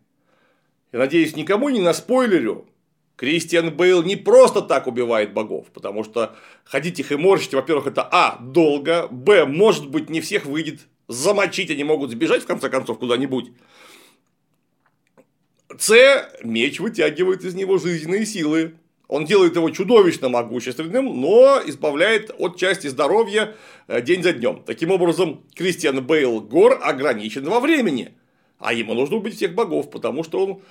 Я 0.91 0.99
надеюсь, 0.99 1.35
никому 1.35 1.69
не 1.69 1.81
наспойлерю, 1.81 2.67
Кристиан 3.15 3.69
Бейл 3.75 4.01
не 4.03 4.15
просто 4.15 4.61
так 4.61 4.87
убивает 4.87 5.33
богов, 5.33 5.67
потому 5.73 6.03
что 6.03 6.35
ходить 6.63 6.99
их 6.99 7.11
и 7.11 7.15
морщить, 7.15 7.53
во-первых, 7.53 7.87
это 7.87 8.07
а. 8.11 8.39
долго, 8.41 9.07
б. 9.09 9.45
может 9.45 9.89
быть 9.89 10.09
не 10.09 10.19
всех 10.19 10.45
выйдет, 10.45 10.81
замочить 11.07 11.69
они 11.69 11.83
могут 11.83 12.11
сбежать 12.11 12.43
в 12.43 12.47
конце 12.47 12.69
концов 12.69 12.97
куда-нибудь. 12.99 13.51
С. 15.77 16.29
Меч 16.43 16.79
вытягивает 16.79 17.43
из 17.43 17.55
него 17.55 17.77
жизненные 17.77 18.25
силы. 18.25 18.75
Он 19.07 19.25
делает 19.25 19.55
его 19.55 19.69
чудовищно 19.69 20.29
могущественным, 20.29 21.21
но 21.21 21.61
избавляет 21.65 22.31
от 22.37 22.57
части 22.57 22.87
здоровья 22.87 23.55
э, 23.87 24.01
день 24.01 24.23
за 24.23 24.33
днем. 24.33 24.63
Таким 24.65 24.91
образом, 24.91 25.43
Кристиан 25.55 26.03
Бейл 26.03 26.41
Гор 26.41 26.79
ограничен 26.81 27.43
во 27.45 27.59
времени. 27.59 28.13
А 28.59 28.73
ему 28.73 28.93
нужно 28.93 29.17
убить 29.17 29.35
всех 29.35 29.53
богов, 29.53 29.91
потому 29.91 30.23
что 30.23 30.45
он 30.45 30.61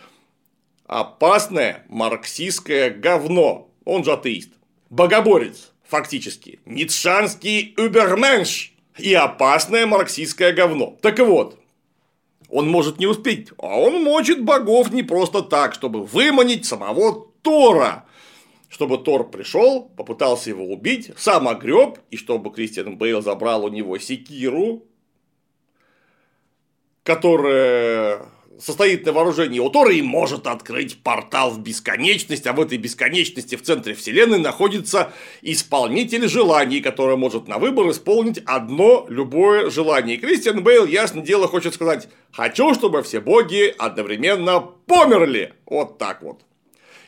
опасное 1.01 1.85
марксистское 1.89 2.91
говно, 2.91 3.71
он 3.85 4.05
же 4.05 4.13
атеист, 4.13 4.51
богоборец, 4.91 5.73
фактически, 5.85 6.61
ницшанский 6.65 7.75
übermensch 7.77 8.71
и 8.99 9.15
опасное 9.15 9.87
марксистское 9.87 10.53
говно. 10.53 10.97
Так 11.01 11.19
вот, 11.19 11.59
он 12.49 12.69
может 12.69 12.99
не 12.99 13.07
успеть, 13.07 13.49
а 13.59 13.79
он 13.79 14.03
мочит 14.03 14.45
богов 14.45 14.93
не 14.93 15.03
просто 15.03 15.43
так, 15.43 15.75
чтобы 15.75 16.05
выманить 16.05 16.67
самого 16.67 17.29
Тора. 17.43 18.05
Чтобы 18.69 18.97
Тор 18.97 19.31
пришел, 19.31 19.91
попытался 19.97 20.49
его 20.49 20.65
убить, 20.65 21.11
сам 21.17 21.47
огреб, 21.47 21.99
и 22.11 22.17
чтобы 22.17 22.51
Кристиан 22.51 22.97
Бейл 22.97 23.21
забрал 23.21 23.65
у 23.65 23.69
него 23.69 23.99
секиру, 23.99 24.85
которая 27.03 28.32
состоит 28.63 29.05
на 29.05 29.13
вооружении 29.13 29.59
у 29.59 29.69
Тора 29.69 29.93
и 29.93 30.03
может 30.03 30.47
открыть 30.47 31.03
портал 31.03 31.51
в 31.51 31.59
бесконечность, 31.59 32.47
а 32.47 32.53
в 32.53 32.61
этой 32.61 32.79
бесконечности 32.79 33.57
в 33.57 33.63
центре 33.63 33.95
вселенной 33.95 34.39
находится 34.39 35.13
исполнитель 35.43 36.29
желаний, 36.29 36.81
который 36.81 37.17
может 37.17 37.49
на 37.49 37.59
выбор 37.59 37.91
исполнить 37.91 38.39
одно 38.47 39.07
любое 39.09 39.69
желание. 39.69 40.17
И 40.17 40.21
Кристиан 40.21 40.63
Бейл, 40.63 40.87
ясно 40.87 41.23
дело, 41.23 41.49
хочет 41.49 41.75
сказать, 41.75 42.09
хочу, 42.31 42.73
чтобы 42.75 43.03
все 43.03 43.21
боги 43.21 43.75
одновременно 43.77 44.61
померли. 44.61 45.55
Вот 45.67 45.99
так 45.99 46.23
вот. 46.23 46.43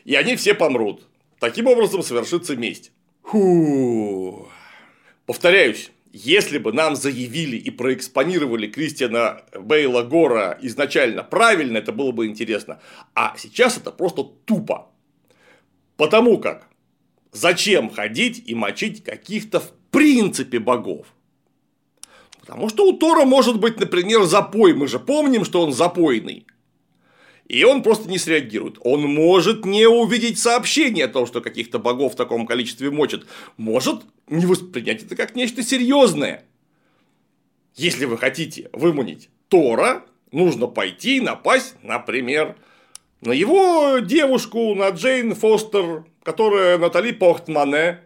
И 0.03 0.13
они 0.15 0.35
все 0.35 0.55
помрут. 0.55 1.03
Таким 1.39 1.67
образом 1.67 2.03
совершится 2.03 2.57
месть. 2.57 2.91
Фу. 3.23 4.49
Повторяюсь, 5.25 5.89
если 6.15 6.57
бы 6.57 6.71
нам 6.73 6.95
заявили 6.95 7.57
и 7.57 7.69
проэкспонировали 7.69 8.67
Кристиана 8.67 9.43
Бейла 9.59 10.03
Гора 10.03 10.57
изначально 10.61 11.23
правильно, 11.23 11.77
это 11.77 11.91
было 11.91 12.11
бы 12.11 12.27
интересно. 12.27 12.79
А 13.13 13.35
сейчас 13.37 13.77
это 13.77 13.91
просто 13.91 14.23
тупо. 14.45 14.87
Потому 15.97 16.37
как 16.37 16.69
Зачем 17.35 17.89
ходить 17.89 18.43
и 18.45 18.55
мочить 18.55 19.03
каких-то 19.03 19.59
в 19.59 19.73
принципе 19.91 20.57
богов? 20.59 21.07
Потому 22.39 22.69
что 22.69 22.87
у 22.87 22.93
Тора 22.93 23.25
может 23.25 23.59
быть, 23.59 23.77
например, 23.77 24.23
запой. 24.23 24.73
Мы 24.73 24.87
же 24.87 24.99
помним, 24.99 25.43
что 25.43 25.61
он 25.61 25.73
запойный. 25.73 26.47
И 27.49 27.65
он 27.65 27.83
просто 27.83 28.09
не 28.09 28.19
среагирует. 28.19 28.77
Он 28.79 29.01
может 29.01 29.65
не 29.65 29.85
увидеть 29.85 30.39
сообщение 30.39 31.05
о 31.05 31.09
том, 31.09 31.27
что 31.27 31.41
каких-то 31.41 31.77
богов 31.77 32.13
в 32.13 32.15
таком 32.15 32.47
количестве 32.47 32.89
мочат. 32.89 33.25
Может 33.57 34.03
не 34.27 34.45
воспринять 34.45 35.03
это 35.03 35.15
как 35.15 35.35
нечто 35.35 35.63
серьезное. 35.63 36.45
Если 37.75 38.05
вы 38.05 38.17
хотите 38.17 38.69
выманить 38.73 39.29
Тора, 39.49 40.05
нужно 40.31 40.67
пойти 40.67 41.17
и 41.17 41.21
напасть, 41.21 41.75
например, 41.81 42.55
на 43.21 43.31
его 43.31 43.99
девушку, 43.99 44.75
на 44.75 44.89
Джейн 44.89 45.35
Фостер, 45.35 46.05
которая 46.23 46.77
Натали 46.77 47.11
Портмане. 47.11 48.01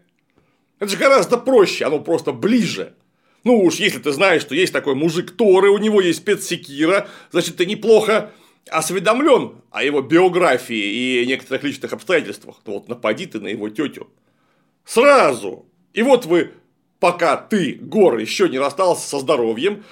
Это 0.79 0.91
же 0.91 0.97
гораздо 0.97 1.37
проще, 1.37 1.85
оно 1.85 1.99
просто 1.99 2.31
ближе. 2.31 2.95
Ну 3.43 3.59
уж 3.59 3.75
если 3.75 3.99
ты 3.99 4.11
знаешь, 4.11 4.41
что 4.41 4.55
есть 4.55 4.73
такой 4.73 4.95
мужик 4.95 5.31
Торы, 5.31 5.69
у 5.69 5.77
него 5.77 6.01
есть 6.01 6.19
спецсекира, 6.19 7.07
значит 7.31 7.57
ты 7.57 7.65
неплохо 7.65 8.31
осведомлен 8.69 9.61
о 9.71 9.83
его 9.83 10.01
биографии 10.01 11.21
и 11.21 11.25
некоторых 11.25 11.63
личных 11.63 11.93
обстоятельствах. 11.93 12.57
Ну 12.65 12.73
вот 12.73 12.87
напади 12.87 13.25
ты 13.25 13.39
на 13.39 13.47
его 13.47 13.69
тетю. 13.69 14.09
Сразу. 14.83 15.68
И 15.93 16.01
вот 16.01 16.25
вы, 16.25 16.53
пока 16.99 17.37
ты, 17.37 17.73
Гор, 17.81 18.17
еще 18.17 18.49
не 18.49 18.59
расстался 18.59 19.07
со 19.07 19.19
здоровьем, 19.19 19.83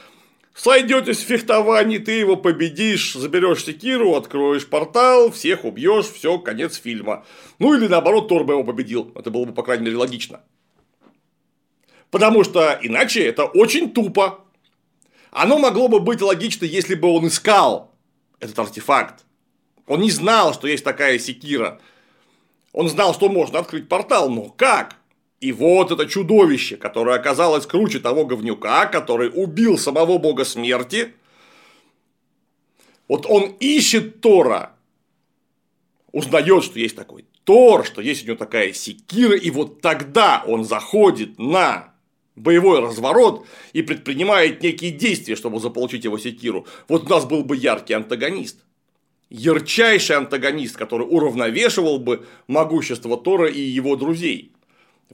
сойдетесь 0.53 1.19
в 1.19 1.27
фехтовании, 1.27 1.97
ты 1.97 2.11
его 2.11 2.35
победишь, 2.35 3.13
заберешь 3.13 3.63
секиру, 3.63 4.15
откроешь 4.15 4.67
портал, 4.67 5.31
всех 5.31 5.65
убьешь, 5.65 6.05
все, 6.05 6.37
конец 6.39 6.75
фильма. 6.77 7.25
Ну 7.59 7.73
или 7.75 7.87
наоборот, 7.87 8.27
Тор 8.27 8.43
бы 8.43 8.53
его 8.53 8.63
победил. 8.63 9.11
Это 9.15 9.31
было 9.31 9.45
бы, 9.45 9.53
по 9.53 9.63
крайней 9.63 9.85
мере, 9.85 9.97
логично. 9.97 10.41
Потому 12.11 12.43
что 12.43 12.79
иначе 12.81 13.25
это 13.25 13.45
очень 13.45 13.91
тупо. 13.91 14.39
Оно 15.31 15.59
могло 15.59 15.87
бы 15.87 15.99
быть 15.99 16.21
логично, 16.21 16.65
если 16.65 16.95
бы 16.95 17.09
он 17.09 17.27
искал 17.27 17.93
этот 18.39 18.57
артефакт. 18.57 19.25
Он 19.87 20.01
не 20.01 20.11
знал, 20.11 20.53
что 20.53 20.67
есть 20.67 20.83
такая 20.83 21.19
секира. 21.19 21.79
Он 22.73 22.89
знал, 22.89 23.13
что 23.13 23.29
можно 23.29 23.59
открыть 23.59 23.89
портал, 23.89 24.29
но 24.29 24.49
как? 24.49 24.95
И 25.39 25.51
вот 25.51 25.91
это 25.91 26.07
чудовище, 26.07 26.77
которое 26.77 27.15
оказалось 27.15 27.65
круче 27.65 27.99
того 27.99 28.25
говнюка, 28.25 28.87
который 28.87 29.31
убил 29.33 29.77
самого 29.77 30.17
бога 30.17 30.45
смерти. 30.45 31.13
Вот 33.07 33.25
он 33.27 33.55
ищет 33.59 34.19
Тора, 34.19 34.73
узнает, 36.11 36.63
что 36.63 36.79
есть 36.79 36.95
такой 36.95 37.25
Тор, 37.43 37.85
что 37.85 38.01
есть 38.01 38.23
у 38.23 38.27
него 38.27 38.37
такая 38.37 38.73
секира, 38.73 39.37
и 39.37 39.49
вот 39.51 39.79
тогда 39.79 40.43
он 40.45 40.65
заходит 40.65 41.39
на 41.39 41.93
боевой 42.35 42.81
разворот 42.81 43.45
и 43.71 43.81
предпринимает 43.81 44.61
некие 44.61 44.91
действия, 44.91 45.35
чтобы 45.35 45.59
заполучить 45.59 46.03
его 46.03 46.17
секиру. 46.17 46.65
Вот 46.89 47.05
у 47.05 47.09
нас 47.09 47.25
был 47.25 47.43
бы 47.43 47.55
яркий 47.55 47.93
антагонист. 47.93 48.59
Ярчайший 49.29 50.17
антагонист, 50.17 50.75
который 50.75 51.03
уравновешивал 51.03 51.99
бы 51.99 52.25
могущество 52.47 53.17
Тора 53.17 53.49
и 53.49 53.61
его 53.61 53.95
друзей. 53.95 54.51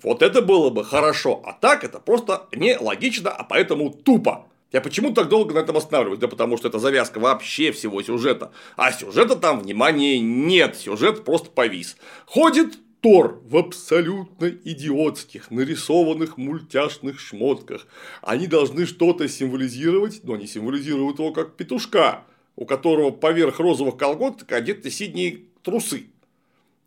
Вот 0.02 0.22
это 0.22 0.42
было 0.42 0.70
бы 0.70 0.84
хорошо. 0.84 1.42
А 1.46 1.54
так 1.54 1.84
это 1.84 2.00
просто 2.00 2.48
нелогично, 2.56 3.32
а 3.32 3.44
поэтому 3.44 3.92
тупо. 3.92 4.48
Я 4.72 4.82
почему 4.82 5.14
так 5.14 5.30
долго 5.30 5.54
на 5.54 5.60
этом 5.60 5.78
останавливаюсь? 5.78 6.20
Да 6.20 6.28
потому 6.28 6.58
что 6.58 6.68
это 6.68 6.80
завязка 6.80 7.20
вообще 7.20 7.72
всего 7.72 8.02
сюжета. 8.02 8.52
А 8.76 8.92
сюжета 8.92 9.36
там, 9.36 9.60
внимания, 9.60 10.20
нет. 10.20 10.76
Сюжет 10.76 11.24
просто 11.24 11.52
повис. 11.52 11.96
Ходит 12.26 12.80
Тор 13.04 13.42
в 13.44 13.58
абсолютно 13.58 14.48
идиотских, 14.48 15.52
нарисованных 15.52 16.38
мультяшных 16.38 17.20
шмотках. 17.20 17.86
Они 18.22 18.48
должны 18.48 18.86
что-то 18.86 19.28
символизировать, 19.28 20.22
но 20.24 20.36
они 20.36 20.48
символизируют 20.48 21.20
его 21.20 21.34
как 21.34 21.58
петушка, 21.58 22.24
у 22.56 22.66
которого 22.66 23.12
поверх 23.12 23.60
розовых 23.60 23.98
колготок 23.98 24.50
одеты 24.54 24.90
синие 24.90 25.42
трусы. 25.64 26.06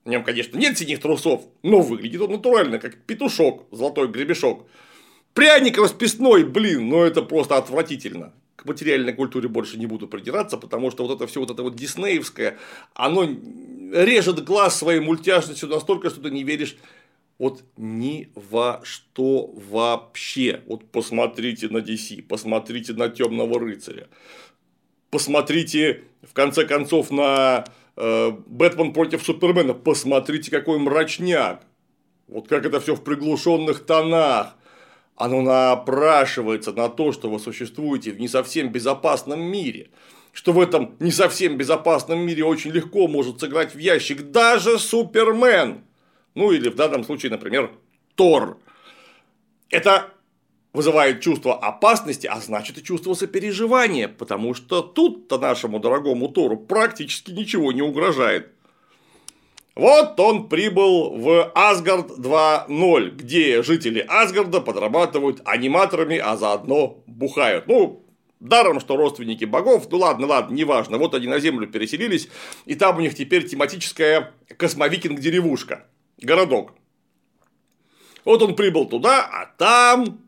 В 0.06 0.08
нем, 0.08 0.22
конечно, 0.22 0.56
нет 0.56 0.78
синих 0.78 1.00
трусов, 1.00 1.42
но 1.64 1.80
выглядит 1.80 2.20
он 2.20 2.30
натурально, 2.30 2.78
как 2.78 2.96
петушок, 2.96 3.64
золотой 3.72 4.06
гребешок. 4.06 4.64
Пряник 5.34 5.78
расписной, 5.78 6.44
блин, 6.44 6.88
ну 6.88 7.02
это 7.02 7.22
просто 7.22 7.56
отвратительно. 7.56 8.32
К 8.54 8.66
материальной 8.66 9.12
культуре 9.12 9.48
больше 9.48 9.76
не 9.76 9.86
буду 9.86 10.06
придираться, 10.06 10.58
потому 10.58 10.92
что 10.92 11.04
вот 11.04 11.16
это 11.16 11.26
все 11.26 11.40
вот 11.40 11.50
это 11.50 11.64
вот 11.64 11.74
диснеевское, 11.74 12.56
оно 12.94 13.24
режет 13.24 14.44
глаз 14.44 14.78
своей 14.78 15.00
мультяшностью 15.00 15.68
настолько, 15.68 16.08
что 16.08 16.20
ты 16.20 16.30
не 16.30 16.44
веришь 16.44 16.76
вот 17.38 17.64
ни 17.76 18.30
во 18.36 18.82
что 18.84 19.48
вообще. 19.56 20.62
Вот 20.66 20.88
посмотрите 20.88 21.68
на 21.68 21.78
DC, 21.78 22.22
посмотрите 22.22 22.92
на 22.92 23.08
Темного 23.08 23.58
рыцаря, 23.58 24.06
посмотрите 25.10 26.04
в 26.22 26.32
конце 26.32 26.64
концов 26.64 27.10
на 27.10 27.64
Бэтмен 27.96 28.92
против 28.92 29.22
Супермена, 29.22 29.74
посмотрите 29.74 30.50
какой 30.50 30.78
мрачняк. 30.78 31.62
Вот 32.28 32.48
как 32.48 32.66
это 32.66 32.80
все 32.80 32.94
в 32.94 33.02
приглушенных 33.02 33.84
тонах. 33.84 34.54
Оно 35.14 35.40
напрашивается 35.40 36.72
на 36.72 36.88
то, 36.90 37.12
что 37.12 37.30
вы 37.30 37.38
существуете 37.38 38.12
в 38.12 38.20
не 38.20 38.28
совсем 38.28 38.70
безопасном 38.70 39.40
мире 39.40 39.88
что 40.36 40.52
в 40.52 40.60
этом 40.60 40.96
не 41.00 41.12
совсем 41.12 41.56
безопасном 41.56 42.18
мире 42.18 42.44
очень 42.44 42.70
легко 42.70 43.08
может 43.08 43.40
сыграть 43.40 43.74
в 43.74 43.78
ящик 43.78 44.32
даже 44.32 44.78
Супермен. 44.78 45.82
Ну 46.34 46.52
или 46.52 46.68
в 46.68 46.74
данном 46.74 47.04
случае, 47.04 47.32
например, 47.32 47.72
Тор. 48.16 48.58
Это 49.70 50.10
вызывает 50.76 51.22
чувство 51.22 51.54
опасности, 51.54 52.26
а 52.26 52.38
значит 52.38 52.76
и 52.76 52.82
чувство 52.82 53.14
сопереживания, 53.14 54.08
потому 54.08 54.52
что 54.52 54.82
тут-то 54.82 55.38
нашему 55.38 55.80
дорогому 55.80 56.28
Тору 56.28 56.58
практически 56.58 57.30
ничего 57.30 57.72
не 57.72 57.80
угрожает. 57.80 58.52
Вот 59.74 60.20
он 60.20 60.50
прибыл 60.50 61.16
в 61.16 61.50
Асгард 61.54 62.18
2.0, 62.18 63.10
где 63.10 63.62
жители 63.62 64.04
Асгарда 64.06 64.60
подрабатывают 64.60 65.40
аниматорами, 65.46 66.18
а 66.18 66.36
заодно 66.36 66.98
бухают. 67.06 67.66
Ну, 67.68 68.02
Даром, 68.38 68.80
что 68.80 68.96
родственники 68.96 69.46
богов, 69.46 69.90
ну 69.90 69.96
ладно, 69.96 70.26
ладно, 70.26 70.54
неважно, 70.54 70.98
вот 70.98 71.14
они 71.14 71.26
на 71.26 71.40
землю 71.40 71.66
переселились, 71.66 72.28
и 72.66 72.74
там 72.74 72.98
у 72.98 73.00
них 73.00 73.14
теперь 73.14 73.48
тематическая 73.48 74.34
космовикинг-деревушка, 74.58 75.86
городок. 76.18 76.72
Вот 78.26 78.42
он 78.42 78.54
прибыл 78.54 78.84
туда, 78.84 79.24
а 79.24 79.46
там, 79.56 80.25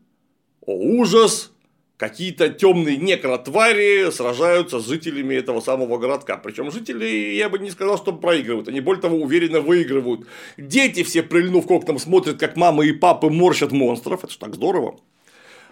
о 0.69 0.75
ужас, 0.75 1.51
какие-то 1.97 2.49
темные 2.49 2.97
некротвари 2.97 4.11
сражаются 4.11 4.79
с 4.79 4.87
жителями 4.87 5.33
этого 5.33 5.61
самого 5.61 5.97
городка. 5.97 6.37
Причем 6.37 6.71
жители, 6.71 7.33
я 7.33 7.49
бы 7.49 7.59
не 7.59 7.71
сказал, 7.71 7.97
что 7.97 8.13
проигрывают, 8.13 8.67
они 8.67 8.79
более 8.79 9.01
того 9.01 9.17
уверенно 9.17 9.61
выигрывают. 9.61 10.27
Дети 10.57 11.03
все 11.03 11.23
прильнув 11.23 11.67
к 11.67 11.71
окнам 11.71 11.97
смотрят, 11.97 12.39
как 12.39 12.55
мама 12.55 12.85
и 12.85 12.91
папы 12.91 13.29
морщат 13.29 13.71
монстров, 13.71 14.23
это 14.23 14.31
ж 14.31 14.37
так 14.37 14.55
здорово. 14.55 14.99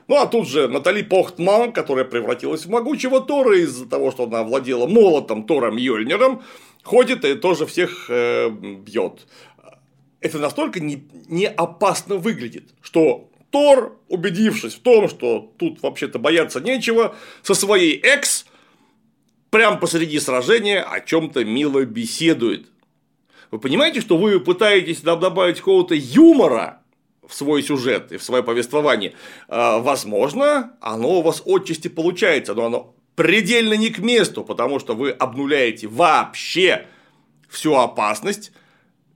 Ну, 0.08 0.16
а 0.16 0.26
тут 0.26 0.48
же 0.48 0.68
Натали 0.68 1.04
Похтман, 1.04 1.74
которая 1.74 2.06
превратилась 2.06 2.66
в 2.66 2.70
могучего 2.70 3.20
Тора 3.22 3.58
из-за 3.60 3.88
того, 3.88 4.12
что 4.12 4.24
она 4.24 4.44
владела 4.44 4.88
молотом 4.88 5.44
Тором 5.44 5.78
Йольнером, 5.78 6.44
ходит 6.84 7.26
и 7.26 7.36
тоже 7.36 7.66
всех 7.66 8.08
э, 8.10 8.50
бьет. 8.50 9.28
Это 10.22 10.40
настолько 10.40 10.80
не, 10.80 11.04
не 11.28 11.46
опасно 11.46 12.16
выглядит, 12.16 12.70
что 12.82 13.30
Тор, 13.52 13.98
убедившись 14.10 14.76
в 14.76 14.80
том, 14.80 15.08
что 15.08 15.52
тут 15.58 15.82
вообще-то 15.82 16.20
бояться 16.20 16.60
нечего, 16.60 17.16
со 17.44 17.54
своей 17.54 17.98
экс 17.98 18.46
прям 19.50 19.80
посреди 19.80 20.20
сражения 20.20 20.82
о 20.82 21.00
чем-то 21.00 21.46
мило 21.46 21.86
беседует. 21.86 22.68
Вы 23.52 23.60
понимаете, 23.60 24.02
что 24.02 24.18
вы 24.18 24.40
пытаетесь 24.40 25.02
добавить 25.02 25.60
какого-то 25.60 25.96
юмора 25.96 26.82
в 27.26 27.34
свой 27.34 27.64
сюжет 27.64 28.12
и 28.12 28.18
в 28.18 28.24
свое 28.24 28.44
повествование, 28.44 29.14
а, 29.48 29.80
возможно, 29.80 30.74
оно 30.82 31.20
у 31.20 31.22
вас 31.22 31.42
отчасти 31.46 31.88
получается, 31.88 32.54
но 32.54 32.66
оно 32.66 32.96
предельно 33.16 33.74
не 33.74 33.90
к 33.90 34.00
месту, 34.00 34.44
потому 34.44 34.80
что 34.80 34.96
вы 34.96 35.12
обнуляете 35.12 35.88
вообще 35.88 36.88
всю 37.50 37.76
опасность, 37.76 38.52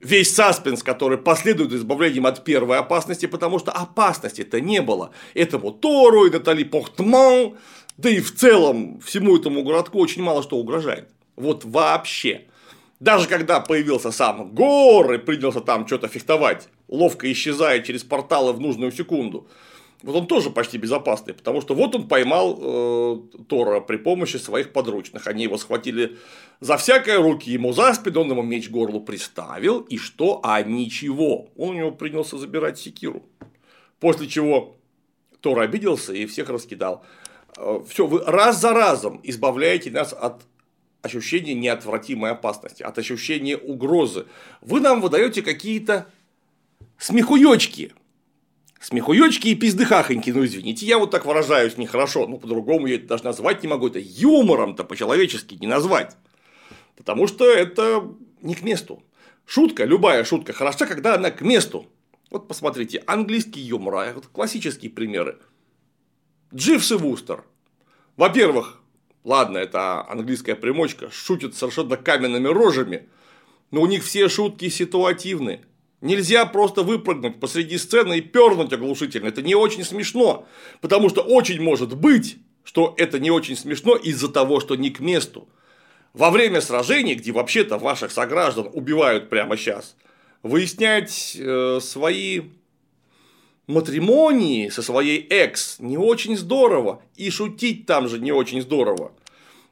весь 0.02 0.34
саспенс, 0.34 0.84
который 0.84 1.18
последует 1.18 1.72
избавлением 1.74 2.26
от 2.26 2.44
первой 2.44 2.78
опасности, 2.78 3.26
потому 3.26 3.60
что 3.60 3.72
опасности-то 3.72 4.60
не 4.60 4.82
было. 4.82 5.12
Этому 5.34 5.72
Тору 5.72 6.26
и 6.26 6.32
Натали 6.32 6.64
Портман, 6.64 7.56
да 7.98 8.10
и 8.10 8.20
в 8.20 8.36
целом 8.36 9.00
всему 9.02 9.38
этому 9.38 9.64
городку 9.64 10.00
очень 10.00 10.24
мало 10.24 10.44
что 10.44 10.58
угрожает. 10.58 11.10
Вот 11.36 11.66
вообще. 11.66 12.46
Даже 13.00 13.28
когда 13.28 13.60
появился 13.60 14.12
сам 14.12 14.50
Гор 14.50 15.14
и 15.14 15.18
принялся 15.18 15.60
там 15.62 15.88
что-то 15.88 16.08
фехтовать, 16.08 16.68
ловко 16.88 17.32
исчезая 17.32 17.82
через 17.82 18.04
порталы 18.04 18.54
в 18.54 18.60
нужную 18.60 18.92
секунду, 18.92 19.48
вот 20.04 20.16
он 20.16 20.28
тоже 20.28 20.50
почти 20.50 20.78
безопасный, 20.78 21.34
потому 21.34 21.62
что 21.62 21.76
вот 21.76 21.96
он 21.96 22.08
поймал 22.08 22.58
э, 22.60 23.18
Тора 23.48 23.82
при 23.82 23.98
помощи 23.98 24.38
своих 24.38 24.74
подручных. 24.74 25.28
Они 25.28 25.44
его 25.44 25.58
схватили 25.58 26.18
за 26.60 26.78
всякое 26.78 27.18
руки 27.18 27.52
ему 27.52 27.74
за 27.74 27.94
спину, 27.94 28.22
он 28.22 28.32
ему 28.32 28.42
меч 28.42 28.70
горлу 28.70 29.02
приставил, 29.02 29.82
и 29.82 29.98
что? 29.98 30.40
А 30.44 30.62
ничего. 30.64 31.50
Он 31.56 31.70
у 31.70 31.74
него 31.74 31.92
принялся 31.92 32.38
забирать 32.38 32.80
секиру. 32.80 33.24
После 34.00 34.28
чего 34.28 34.76
Тор 35.40 35.60
обиделся 35.60 36.14
и 36.14 36.26
всех 36.26 36.50
раскидал. 36.50 37.06
Э, 37.58 37.82
Все, 37.88 38.08
вы 38.08 38.24
раз 38.26 38.60
за 38.60 38.74
разом 38.74 39.20
избавляете 39.24 39.92
нас 39.92 40.14
от 40.14 40.44
ощущения 41.02 41.54
неотвратимой 41.54 42.32
опасности, 42.32 42.84
от 42.84 42.98
ощущения 42.98 43.58
угрозы. 43.58 44.26
Вы 44.62 44.80
нам 44.80 45.02
выдаете 45.02 45.42
какие-то 45.42 46.08
смехуёчки, 46.98 47.94
Смехуёчки 48.82 49.50
и 49.50 49.56
пиздыхахоньки, 49.56 50.32
ну 50.32 50.44
извините, 50.44 50.88
я 50.88 50.98
вот 50.98 51.12
так 51.12 51.28
выражаюсь 51.28 51.78
нехорошо, 51.78 52.26
ну 52.26 52.39
по-другому 52.39 52.88
я 52.88 52.96
это 52.96 53.06
даже 53.06 53.24
назвать 53.24 53.62
не 53.62 53.70
могу, 53.70 53.88
это 53.88 54.00
юмором-то 54.00 54.84
по-человечески 54.84 55.54
не 55.54 55.67
назвать. 55.67 56.17
Потому 56.98 57.28
что 57.28 57.46
это 57.46 58.12
не 58.41 58.56
к 58.56 58.63
месту. 58.63 59.04
Шутка, 59.46 59.86
любая 59.86 60.24
шутка 60.24 60.52
хороша, 60.52 60.88
когда 60.88 61.13
она 61.13 61.30
к 61.30 61.41
месту. 61.41 61.86
Вот 62.32 62.48
посмотрите, 62.48 63.04
английский 63.06 63.60
юмор, 63.60 63.94
а 63.94 64.13
вот 64.13 64.26
классические 64.26 64.89
примеры. 64.89 65.38
Дживс 66.52 66.91
и 66.91 66.96
Вустер. 66.96 67.44
Во-первых, 68.17 68.82
ладно, 69.24 69.60
это 69.60 70.10
английская 70.10 70.56
примочка, 70.56 71.12
шутят 71.12 71.54
совершенно 71.56 71.98
каменными 71.98 72.48
рожами, 72.48 73.08
но 73.70 73.82
у 73.82 73.86
них 73.86 74.04
все 74.04 74.28
шутки 74.28 74.70
ситуативны. 74.70 75.62
Нельзя 76.02 76.48
просто 76.48 76.82
выпрыгнуть 76.82 77.40
посреди 77.40 77.78
сцены 77.78 78.18
и 78.18 78.22
пернуть 78.22 78.74
оглушительно. 78.74 79.28
Это 79.28 79.44
не 79.44 79.54
очень 79.54 79.84
смешно. 79.84 80.48
Потому 80.82 81.10
что 81.10 81.22
очень 81.22 81.62
может 81.62 81.96
быть, 81.96 82.38
что 82.64 82.96
это 82.98 83.20
не 83.20 83.30
очень 83.30 83.56
смешно 83.56 83.96
из-за 83.96 84.30
того, 84.30 84.60
что 84.60 84.76
не 84.76 84.90
к 84.90 85.00
месту. 85.00 85.48
Во 86.14 86.32
время 86.32 86.60
сражений, 86.60 87.14
где 87.14 87.32
вообще-то 87.32 87.78
ваших 87.78 88.12
сограждан 88.12 88.68
убивают 88.74 89.30
прямо 89.30 89.56
сейчас, 89.56 89.96
выяснять 90.42 91.38
э, 91.40 91.80
свои 91.80 92.42
матримонии 93.68 94.70
со 94.70 94.82
своей 94.82 95.20
экс 95.28 95.78
не 95.80 95.98
очень 95.98 96.36
здорово. 96.36 97.04
И 97.16 97.30
шутить 97.30 97.86
там 97.86 98.10
же 98.10 98.20
не 98.20 98.32
очень 98.32 98.62
здорово. 98.62 99.14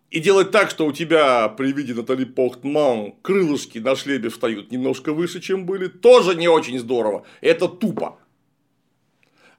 И 0.09 0.19
делать 0.19 0.49
так, 0.49 0.71
что 0.71 0.87
у 0.87 0.91
тебя 0.91 1.49
при 1.49 1.71
виде 1.71 1.93
Натали 1.93 2.25
Портман 2.25 3.13
крылышки 3.21 3.77
на 3.77 3.95
шлеме 3.95 4.29
встают 4.29 4.71
немножко 4.71 5.13
выше, 5.13 5.39
чем 5.39 5.65
были, 5.65 5.87
тоже 5.87 6.35
не 6.35 6.47
очень 6.47 6.79
здорово. 6.79 7.25
Это 7.41 7.67
тупо. 7.67 8.17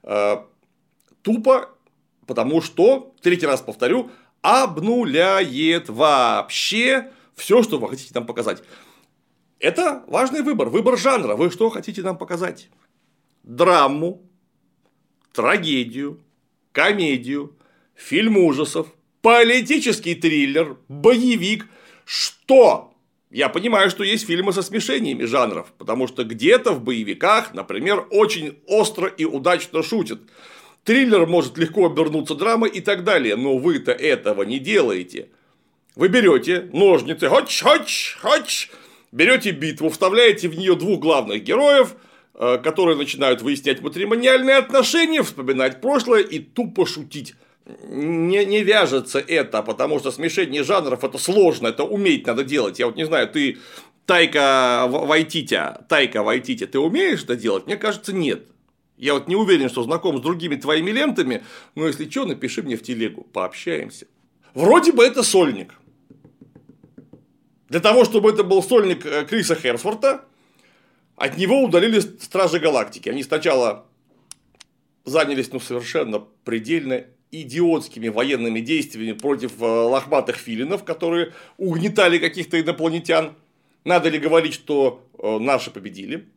Э, 0.03 0.43
тупо, 1.21 1.69
потому 2.27 2.61
что, 2.61 3.13
третий 3.21 3.45
раз 3.45 3.61
повторю, 3.61 4.11
обнуляет 4.41 5.87
вообще 5.87 7.11
все, 7.35 7.63
что 7.63 7.79
вы 7.79 7.87
хотите 7.87 8.11
нам 8.13 8.25
показать. 8.25 8.61
Это 9.59 10.03
важный 10.07 10.41
выбор, 10.41 10.69
выбор 10.69 10.97
жанра. 10.97 11.35
Вы 11.35 11.49
что 11.49 11.69
хотите 11.69 12.01
нам 12.01 12.17
показать? 12.17 12.69
Драму, 13.43 14.21
трагедию, 15.31 16.19
комедию, 16.73 17.55
фильм 17.95 18.37
ужасов, 18.37 18.87
политический 19.21 20.15
триллер, 20.15 20.77
боевик. 20.87 21.67
Что? 22.05 22.93
Я 23.29 23.47
понимаю, 23.47 23.89
что 23.89 24.03
есть 24.03 24.27
фильмы 24.27 24.51
со 24.51 24.61
смешениями 24.61 25.23
жанров, 25.23 25.71
потому 25.77 26.07
что 26.07 26.25
где-то 26.25 26.73
в 26.73 26.83
боевиках, 26.83 27.53
например, 27.53 28.05
очень 28.09 28.57
остро 28.67 29.07
и 29.07 29.23
удачно 29.23 29.83
шутят. 29.83 30.19
Триллер 30.83 31.25
может 31.27 31.57
легко 31.57 31.85
обернуться 31.85 32.35
драмой 32.35 32.69
и 32.69 32.81
так 32.81 33.03
далее, 33.03 33.35
но 33.35 33.57
вы-то 33.57 33.91
этого 33.91 34.43
не 34.43 34.59
делаете. 34.59 35.29
Вы 35.95 36.07
берете 36.07 36.69
ножницы, 36.73 37.29
хоч, 37.29 37.61
хоч, 37.61 38.17
хоч, 38.19 38.69
берете 39.11 39.51
битву, 39.51 39.89
вставляете 39.89 40.49
в 40.49 40.57
нее 40.57 40.75
двух 40.75 40.99
главных 40.99 41.43
героев, 41.43 41.95
э, 42.33 42.57
которые 42.57 42.97
начинают 42.97 43.41
выяснять 43.41 43.81
матримониальные 43.81 44.55
отношения, 44.55 45.21
вспоминать 45.21 45.79
прошлое 45.79 46.21
и 46.21 46.39
тупо 46.39 46.85
шутить 46.85 47.35
не, 47.65 48.45
не 48.45 48.63
вяжется 48.63 49.19
это, 49.19 49.61
потому 49.61 49.99
что 49.99 50.11
смешение 50.11 50.63
жанров 50.63 51.03
это 51.03 51.17
сложно, 51.17 51.67
это 51.67 51.83
уметь 51.83 52.27
надо 52.27 52.43
делать. 52.43 52.79
Я 52.79 52.87
вот 52.87 52.95
не 52.95 53.05
знаю, 53.05 53.27
ты 53.29 53.57
Тайка 54.05 54.87
Вайтитя, 54.89 55.85
Тайка 55.87 56.23
Вайтитя, 56.23 56.67
ты 56.67 56.79
умеешь 56.79 57.23
это 57.23 57.35
делать? 57.35 57.67
Мне 57.67 57.77
кажется, 57.77 58.13
нет. 58.13 58.43
Я 58.97 59.13
вот 59.13 59.27
не 59.27 59.35
уверен, 59.35 59.69
что 59.69 59.83
знаком 59.83 60.17
с 60.17 60.21
другими 60.21 60.55
твоими 60.55 60.91
лентами, 60.91 61.43
но 61.75 61.87
если 61.87 62.09
что, 62.09 62.25
напиши 62.25 62.61
мне 62.61 62.77
в 62.77 62.83
телегу, 62.83 63.23
пообщаемся. 63.33 64.07
Вроде 64.53 64.91
бы 64.91 65.03
это 65.03 65.23
сольник. 65.23 65.73
Для 67.69 67.79
того, 67.79 68.03
чтобы 68.03 68.31
это 68.31 68.43
был 68.43 68.61
сольник 68.61 69.05
э, 69.05 69.25
Криса 69.25 69.55
Херсфорта, 69.55 70.25
от 71.15 71.37
него 71.37 71.63
удалили 71.63 71.99
Стражи 71.99 72.59
Галактики. 72.59 73.07
Они 73.07 73.23
сначала 73.23 73.85
занялись 75.05 75.51
ну, 75.51 75.59
совершенно 75.59 76.19
предельно 76.43 77.05
идиотскими 77.31 78.09
военными 78.09 78.59
действиями 78.59 79.13
против 79.13 79.61
э, 79.61 79.65
лохматых 79.65 80.35
филинов, 80.35 80.83
которые 80.83 81.33
угнетали 81.57 82.17
каких-то 82.17 82.59
инопланетян. 82.59 83.35
Надо 83.85 84.09
ли 84.09 84.19
говорить, 84.19 84.53
что 84.53 85.07
э, 85.17 85.39
наши 85.39 85.71
победили? 85.71 86.27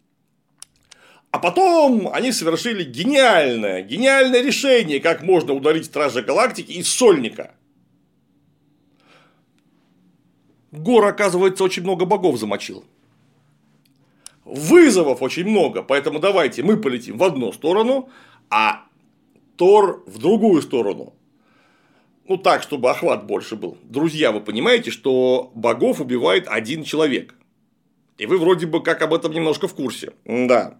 А 1.32 1.40
потом 1.40 2.08
они 2.12 2.30
совершили 2.30 2.84
гениальное, 2.84 3.82
гениальное 3.82 4.40
решение, 4.40 5.00
как 5.00 5.22
можно 5.22 5.52
удалить 5.52 5.86
Стража 5.86 6.22
Галактики 6.22 6.70
из 6.70 6.88
Сольника. 6.88 7.54
Гор, 10.70 11.04
оказывается, 11.06 11.64
очень 11.64 11.82
много 11.82 12.04
богов 12.04 12.38
замочил. 12.38 12.84
Вызовов 14.44 15.22
очень 15.22 15.48
много, 15.48 15.82
поэтому 15.82 16.20
давайте 16.20 16.62
мы 16.62 16.76
полетим 16.76 17.18
в 17.18 17.24
одну 17.24 17.52
сторону, 17.52 18.10
а 18.50 18.84
Тор 19.56 20.02
в 20.06 20.18
другую 20.18 20.62
сторону. 20.62 21.14
Ну 22.26 22.36
так, 22.38 22.62
чтобы 22.62 22.90
охват 22.90 23.26
больше 23.26 23.56
был. 23.56 23.76
Друзья, 23.82 24.32
вы 24.32 24.40
понимаете, 24.40 24.90
что 24.90 25.52
богов 25.54 26.00
убивает 26.00 26.46
один 26.48 26.82
человек. 26.82 27.34
И 28.16 28.26
вы 28.26 28.38
вроде 28.38 28.66
бы 28.66 28.82
как 28.82 29.02
об 29.02 29.12
этом 29.12 29.32
немножко 29.32 29.68
в 29.68 29.74
курсе. 29.74 30.12
Да. 30.24 30.78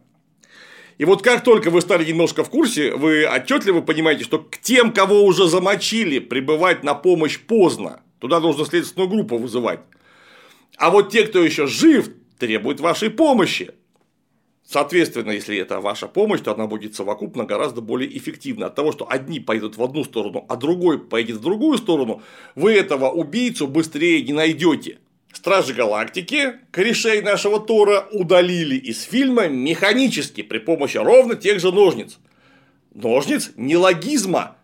И 0.97 1.05
вот 1.05 1.23
как 1.23 1.43
только 1.43 1.71
вы 1.71 1.81
стали 1.81 2.05
немножко 2.05 2.45
в 2.45 2.51
курсе, 2.51 2.95
вы 2.95 3.27
отчетливо 3.27 3.81
понимаете, 3.81 4.25
что 4.25 4.39
к 4.39 4.59
тем, 4.59 4.93
кого 4.93 5.25
уже 5.25 5.49
замочили, 5.49 6.21
прибывать 6.21 6.85
на 6.85 6.95
помощь 6.95 7.39
поздно. 7.39 8.01
Туда 8.21 8.41
нужно 8.41 8.65
следственную 8.65 9.11
группу 9.11 9.37
вызывать. 9.37 9.81
А 10.77 10.91
вот 10.91 11.11
те, 11.11 11.27
кто 11.27 11.41
еще 11.45 11.67
жив, 11.67 12.09
требуют 12.39 12.81
вашей 12.81 13.11
помощи. 13.11 13.73
Соответственно, 14.67 15.33
если 15.33 15.59
это 15.59 15.81
ваша 15.81 16.09
помощь, 16.09 16.41
то 16.41 16.55
она 16.55 16.67
будет 16.67 16.95
совокупно 16.95 17.45
гораздо 17.45 17.83
более 17.83 18.17
эффективна. 18.17 18.67
От 18.67 18.75
того, 18.75 18.93
что 18.93 19.07
одни 19.09 19.39
пойдут 19.39 19.77
в 19.77 19.83
одну 19.83 20.05
сторону, 20.05 20.47
а 20.49 20.57
другой 20.57 20.99
поедет 20.99 21.37
в 21.37 21.43
другую 21.43 21.77
сторону, 21.77 22.23
вы 22.55 22.73
этого 22.73 23.11
убийцу 23.11 23.67
быстрее 23.67 24.23
не 24.23 24.33
найдете. 24.33 24.99
Стражи 25.33 25.75
Галактики 25.75 26.55
корешей 26.71 27.21
нашего 27.21 27.61
Тора 27.61 28.09
удалили 28.13 28.77
из 28.77 29.03
фильма 29.03 29.49
механически 29.49 30.43
при 30.43 30.59
помощи 30.59 30.97
ровно 30.97 31.35
тех 31.35 31.61
же 31.61 31.71
ножниц. 31.71 32.19
Ножниц 32.95 33.51
нелогизма. 33.57 34.57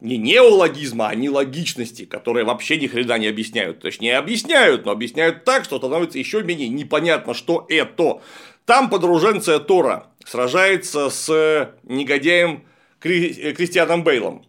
Не 0.00 0.16
неологизма, 0.16 1.08
а 1.08 1.14
нелогичности, 1.14 2.04
которые 2.04 2.44
вообще 2.44 2.76
ни 2.76 2.86
хрена 2.86 3.18
не 3.18 3.26
объясняют. 3.26 3.80
Точнее, 3.80 4.16
объясняют, 4.16 4.84
но 4.84 4.92
объясняют 4.92 5.44
так, 5.44 5.64
что 5.64 5.78
становится 5.78 6.18
еще 6.18 6.42
менее 6.42 6.68
непонятно, 6.68 7.34
что 7.34 7.66
это. 7.68 8.20
Там 8.64 8.90
подруженция 8.90 9.58
Тора 9.58 10.06
сражается 10.24 11.10
с 11.10 11.74
негодяем 11.82 12.64
Кри... 13.00 13.52
Кристианом 13.54 14.04
Бейлом. 14.04 14.44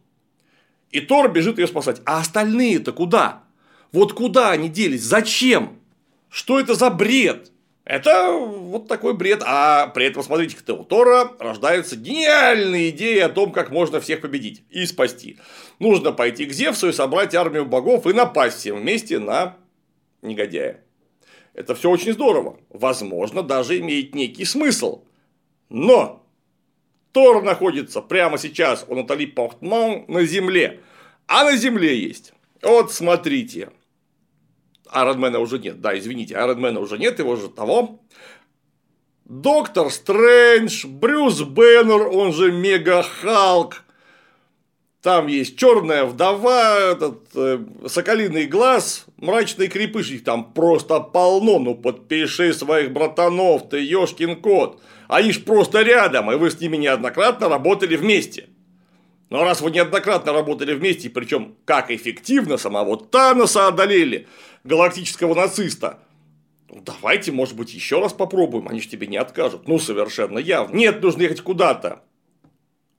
И 0.92 1.02
Тор 1.02 1.32
бежит 1.32 1.58
ее 1.58 1.68
спасать. 1.68 2.02
А 2.06 2.20
остальные-то 2.20 2.92
куда? 2.92 3.44
Вот 3.92 4.14
куда 4.14 4.52
они 4.52 4.70
делись? 4.70 5.02
Зачем? 5.02 5.80
Что 6.30 6.60
это 6.60 6.76
за 6.76 6.90
бред? 6.90 7.52
Это 7.90 8.34
вот 8.34 8.88
такой 8.88 9.16
бред. 9.16 9.42
А 9.44 9.88
при 9.88 10.06
этом, 10.06 10.22
смотрите, 10.22 10.56
у 10.74 10.84
Тора 10.84 11.32
рождаются 11.40 11.96
гениальные 11.96 12.92
идеи 12.92 13.18
о 13.18 13.30
том, 13.30 13.52
как 13.52 13.72
можно 13.72 14.00
всех 14.00 14.22
победить 14.22 14.64
и 14.70 14.86
спасти. 14.86 15.40
Нужно 15.80 16.12
пойти 16.12 16.46
к 16.46 16.54
Зевсу 16.54 16.90
и 16.90 16.94
собрать 16.94 17.34
армию 17.34 17.66
богов 17.66 18.06
и 18.06 18.14
напасть 18.14 18.60
всем 18.60 18.78
вместе 18.78 19.18
на 19.18 19.58
негодяя. 20.22 20.84
Это 21.56 21.74
все 21.74 21.90
очень 21.90 22.14
здорово. 22.14 22.60
Возможно, 22.70 23.42
даже 23.42 23.80
имеет 23.80 24.14
некий 24.14 24.46
смысл. 24.46 25.04
Но 25.70 26.24
Тор 27.12 27.42
находится 27.42 28.02
прямо 28.02 28.38
сейчас 28.38 28.86
у 28.88 28.94
Натали 28.94 29.26
Портман 29.26 30.06
на 30.08 30.26
Земле. 30.26 30.82
А 31.26 31.44
на 31.44 31.58
Земле 31.58 31.98
есть. 31.98 32.34
Вот 32.62 32.94
смотрите. 32.94 33.72
Айронмена 34.92 35.40
уже 35.40 35.60
нет. 35.60 35.82
Да, 35.82 35.98
извините, 35.98 36.36
Айронмена 36.36 36.80
уже 36.80 36.98
нет, 36.98 37.20
его 37.20 37.36
же 37.36 37.50
того. 37.50 38.00
Доктор 39.26 39.92
Стрэндж, 39.92 40.88
Брюс 40.88 41.42
Беннер, 41.42 42.08
он 42.08 42.34
же 42.34 42.52
Мега 42.52 43.04
Халк. 43.04 43.84
там 45.04 45.28
есть 45.28 45.56
черная 45.56 46.06
вдова, 46.06 46.80
этот 46.80 47.20
э, 47.36 47.60
соколиный 47.88 48.48
глаз, 48.48 49.06
мрачный 49.18 49.68
крепыш, 49.68 50.10
их 50.10 50.24
там 50.24 50.52
просто 50.52 51.00
полно, 51.00 51.60
ну 51.60 51.76
подпиши 51.76 52.54
своих 52.54 52.92
братанов, 52.92 53.70
ты 53.70 53.80
ешкин 53.80 54.42
кот, 54.42 54.82
они 55.08 55.32
ж 55.32 55.44
просто 55.44 55.84
рядом, 55.84 56.32
и 56.32 56.36
вы 56.36 56.50
с 56.50 56.60
ними 56.60 56.78
неоднократно 56.78 57.50
работали 57.50 57.96
вместе. 57.96 58.50
Но 59.30 59.44
раз 59.44 59.62
вы 59.62 59.72
неоднократно 59.72 60.34
работали 60.34 60.74
вместе, 60.74 61.10
причем 61.10 61.56
как 61.66 61.92
эффективно 61.92 62.58
самого 62.58 62.98
Таноса 62.98 63.68
одолели, 63.68 64.28
галактического 64.64 65.36
нациста, 65.36 66.00
ну, 66.70 66.82
давайте, 66.82 67.32
может 67.32 67.56
быть, 67.56 67.74
еще 67.74 68.00
раз 68.00 68.14
попробуем, 68.14 68.68
они 68.68 68.80
же 68.80 68.88
тебе 68.88 69.08
не 69.08 69.18
откажут. 69.18 69.68
Ну, 69.68 69.80
совершенно 69.80 70.38
явно. 70.38 70.76
Нет, 70.76 71.02
нужно 71.02 71.24
ехать 71.24 71.42
куда-то. 71.42 72.04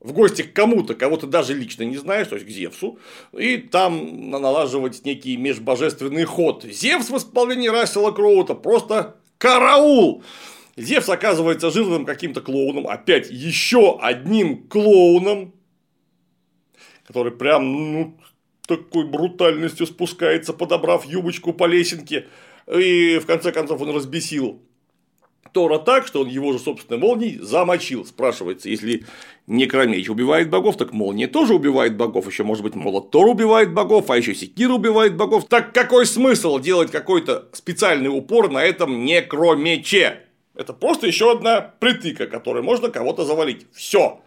В 0.00 0.12
гости 0.12 0.42
к 0.42 0.52
кому-то, 0.52 0.94
кого 0.94 1.16
ты 1.18 1.26
даже 1.26 1.54
лично 1.54 1.82
не 1.84 1.96
знаешь, 1.96 2.26
то 2.26 2.34
есть 2.34 2.46
к 2.46 2.50
Зевсу, 2.50 2.98
и 3.36 3.58
там 3.58 4.30
налаживать 4.30 5.04
некий 5.04 5.36
межбожественный 5.36 6.24
ход. 6.24 6.64
Зевс 6.64 7.10
в 7.10 7.16
исполнении 7.16 7.68
Рассела 7.68 8.10
Кроута 8.10 8.54
просто 8.54 9.16
караул! 9.38 10.24
Зевс 10.76 11.08
оказывается 11.10 11.70
жирным 11.70 12.06
каким-то 12.06 12.40
клоуном, 12.40 12.88
опять 12.88 13.30
еще 13.30 13.98
одним 14.00 14.66
клоуном, 14.68 15.52
который 17.10 17.32
прям, 17.32 17.92
ну, 17.92 18.16
такой 18.68 19.04
брутальностью 19.04 19.84
спускается, 19.84 20.52
подобрав 20.52 21.04
юбочку 21.04 21.52
по 21.52 21.64
лесенке, 21.64 22.28
и 22.72 23.18
в 23.18 23.26
конце 23.26 23.50
концов 23.50 23.82
он 23.82 23.90
разбесил 23.90 24.62
Тора 25.52 25.78
так, 25.78 26.06
что 26.06 26.20
он 26.20 26.28
его 26.28 26.52
же 26.52 26.60
собственной 26.60 27.00
молнией 27.00 27.40
замочил. 27.40 28.06
Спрашивается, 28.06 28.68
если 28.68 29.04
Некромеч 29.48 30.08
убивает 30.08 30.50
богов, 30.50 30.76
так 30.76 30.92
молния 30.92 31.26
тоже 31.26 31.52
убивает 31.54 31.96
богов. 31.96 32.28
Еще, 32.28 32.44
может 32.44 32.62
быть, 32.62 32.76
молот 32.76 33.10
Тор 33.10 33.26
убивает 33.26 33.74
богов, 33.74 34.08
а 34.08 34.16
еще 34.16 34.32
Секир 34.32 34.70
убивает 34.70 35.16
богов. 35.16 35.48
Так 35.48 35.74
какой 35.74 36.06
смысл 36.06 36.60
делать 36.60 36.92
какой-то 36.92 37.48
специальный 37.52 38.16
упор 38.16 38.52
на 38.52 38.62
этом 38.62 39.04
некромече? 39.04 40.20
Это 40.54 40.72
просто 40.72 41.08
еще 41.08 41.32
одна 41.32 41.60
притыка, 41.60 42.28
которой 42.28 42.62
можно 42.62 42.88
кого-то 42.88 43.24
завалить. 43.24 43.66
Все. 43.72 44.20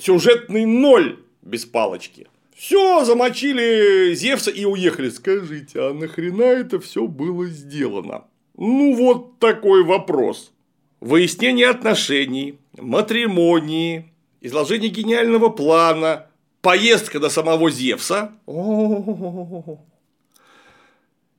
Сюжетный 0.00 0.66
ноль 0.66 1.20
без 1.48 1.64
палочки. 1.64 2.28
Все, 2.54 3.04
замочили 3.04 4.14
Зевса 4.14 4.50
и 4.50 4.64
уехали. 4.64 5.10
Скажите, 5.10 5.80
а 5.80 5.92
нахрена 5.94 6.42
это 6.42 6.80
все 6.80 7.06
было 7.06 7.46
сделано? 7.46 8.24
Ну, 8.56 8.94
вот 8.94 9.38
такой 9.38 9.84
вопрос. 9.84 10.52
Выяснение 11.00 11.68
отношений, 11.68 12.58
матримонии, 12.76 14.12
изложение 14.40 14.90
гениального 14.90 15.48
плана, 15.48 16.26
поездка 16.60 17.20
до 17.20 17.30
самого 17.30 17.70
Зевса. 17.70 18.32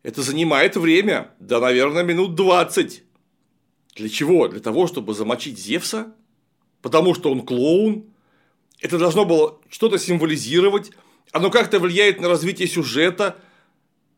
Это 0.01 0.21
занимает 0.21 0.77
время, 0.77 1.31
да, 1.39 1.59
наверное, 1.59 2.03
минут 2.03 2.35
20. 2.35 3.03
Для 3.95 4.09
чего? 4.09 4.47
Для 4.47 4.61
того, 4.61 4.87
чтобы 4.87 5.13
замочить 5.13 5.59
Зевса? 5.59 6.13
Потому 6.81 7.13
что 7.13 7.29
он 7.29 7.41
клоун? 7.41 8.05
Это 8.81 8.97
должно 8.97 9.25
было 9.25 9.59
что-то 9.69 9.97
символизировать? 9.97 10.91
Оно 11.31 11.51
как-то 11.51 11.79
влияет 11.79 12.21
на 12.21 12.29
развитие 12.29 12.67
сюжета? 12.67 13.35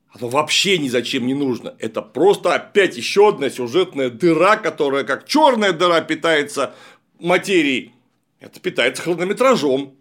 Оно 0.09 0.27
вообще 0.27 0.77
ни 0.77 0.87
зачем 0.87 1.25
не 1.25 1.33
нужно. 1.33 1.75
Это 1.79 2.01
просто 2.01 2.53
опять 2.53 2.97
еще 2.97 3.29
одна 3.29 3.49
сюжетная 3.49 4.09
дыра, 4.09 4.57
которая 4.57 5.03
как 5.03 5.25
черная 5.25 5.71
дыра 5.71 6.01
питается 6.01 6.75
материей. 7.19 7.93
Это 8.39 8.59
питается 8.59 9.03
хронометражом. 9.03 9.95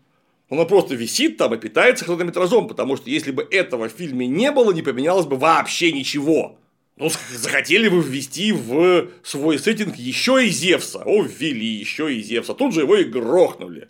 Она 0.50 0.64
просто 0.64 0.94
висит 0.96 1.36
там 1.36 1.54
и 1.54 1.58
питается 1.58 2.04
хронометражом, 2.04 2.66
потому 2.66 2.96
что 2.96 3.08
если 3.08 3.30
бы 3.30 3.46
этого 3.48 3.88
в 3.88 3.92
фильме 3.92 4.26
не 4.26 4.50
было, 4.50 4.72
не 4.72 4.82
поменялось 4.82 5.26
бы 5.26 5.36
вообще 5.36 5.92
ничего. 5.92 6.58
Ну, 6.96 7.08
захотели 7.32 7.88
вы 7.88 8.02
ввести 8.02 8.52
в 8.52 9.10
свой 9.22 9.58
сеттинг 9.58 9.96
еще 9.96 10.44
и 10.44 10.50
Зевса. 10.50 11.02
О, 11.06 11.22
ввели 11.22 11.66
еще 11.66 12.12
и 12.12 12.20
Зевса. 12.20 12.52
Тут 12.54 12.74
же 12.74 12.80
его 12.80 12.96
и 12.96 13.04
грохнули 13.04 13.88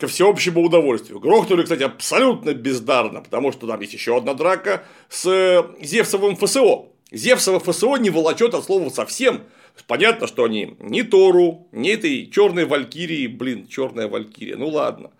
ко 0.00 0.06
всеобщему 0.06 0.62
удовольствию. 0.62 1.20
Грохнули, 1.20 1.62
кстати, 1.62 1.82
абсолютно 1.82 2.54
бездарно, 2.54 3.20
потому 3.20 3.52
что 3.52 3.66
там 3.66 3.80
есть 3.80 3.92
еще 3.92 4.16
одна 4.16 4.34
драка 4.34 4.82
с 5.08 5.26
э, 5.26 5.62
Зевсовым 5.84 6.36
ФСО. 6.36 6.86
Зевсово 7.12 7.60
ФСО 7.60 7.96
не 7.96 8.10
волочет 8.10 8.54
от 8.54 8.64
слова 8.64 8.88
совсем. 8.88 9.42
Понятно, 9.86 10.26
что 10.26 10.44
они 10.44 10.76
ни 10.80 11.02
Тору, 11.02 11.68
ни 11.72 11.90
этой 11.90 12.30
черной 12.30 12.64
Валькирии, 12.64 13.26
блин, 13.26 13.66
черная 13.68 14.08
Валькирия, 14.08 14.56
ну 14.56 14.68
ладно, 14.68 15.10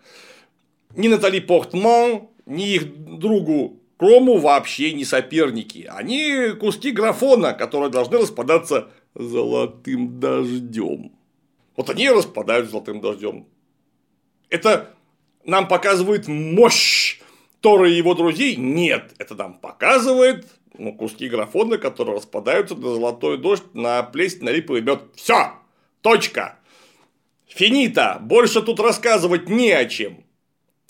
ни 0.95 1.07
Натали 1.07 1.39
Портман, 1.39 2.27
ни 2.45 2.75
их 2.75 3.17
другу 3.17 3.81
Крому 4.01 4.37
вообще 4.37 4.93
не 4.93 5.05
соперники. 5.05 5.87
Они 5.87 6.53
куски 6.59 6.89
графона, 6.89 7.53
которые 7.53 7.91
должны 7.91 8.17
распадаться 8.17 8.87
золотым 9.13 10.19
дождем. 10.19 11.11
Вот 11.75 11.87
они 11.91 12.09
распадают 12.09 12.71
золотым 12.71 12.99
дождем. 12.99 13.45
Это 14.51 14.93
нам 15.43 15.67
показывает 15.67 16.27
мощь 16.27 17.19
Тора 17.61 17.89
и 17.89 17.93
его 17.93 18.13
друзей? 18.13 18.55
Нет, 18.57 19.15
это 19.17 19.33
нам 19.33 19.55
показывает 19.55 20.45
ну, 20.77 20.93
куски 20.93 21.27
графона, 21.29 21.77
которые 21.77 22.17
распадаются 22.17 22.75
на 22.75 22.93
золотой 22.93 23.37
дождь, 23.37 23.63
на 23.73 24.03
плесень, 24.03 24.43
на 24.43 24.49
липовый 24.49 24.81
мед. 24.81 25.03
Все, 25.15 25.53
точка. 26.01 26.59
Финита, 27.47 28.19
больше 28.21 28.61
тут 28.61 28.79
рассказывать 28.79 29.49
не 29.49 29.71
о 29.71 29.85
чем. 29.85 30.23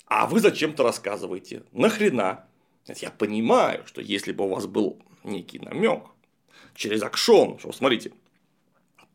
А 0.06 0.26
вы 0.26 0.40
зачем-то 0.40 0.82
рассказываете. 0.82 1.62
Нахрена? 1.72 2.44
Я 3.00 3.10
понимаю, 3.10 3.86
что 3.86 4.00
если 4.00 4.32
бы 4.32 4.44
у 4.44 4.48
вас 4.48 4.66
был 4.66 4.98
некий 5.24 5.60
намек 5.60 6.02
через 6.74 7.02
акшон, 7.02 7.58
что 7.58 7.72
смотрите, 7.72 8.12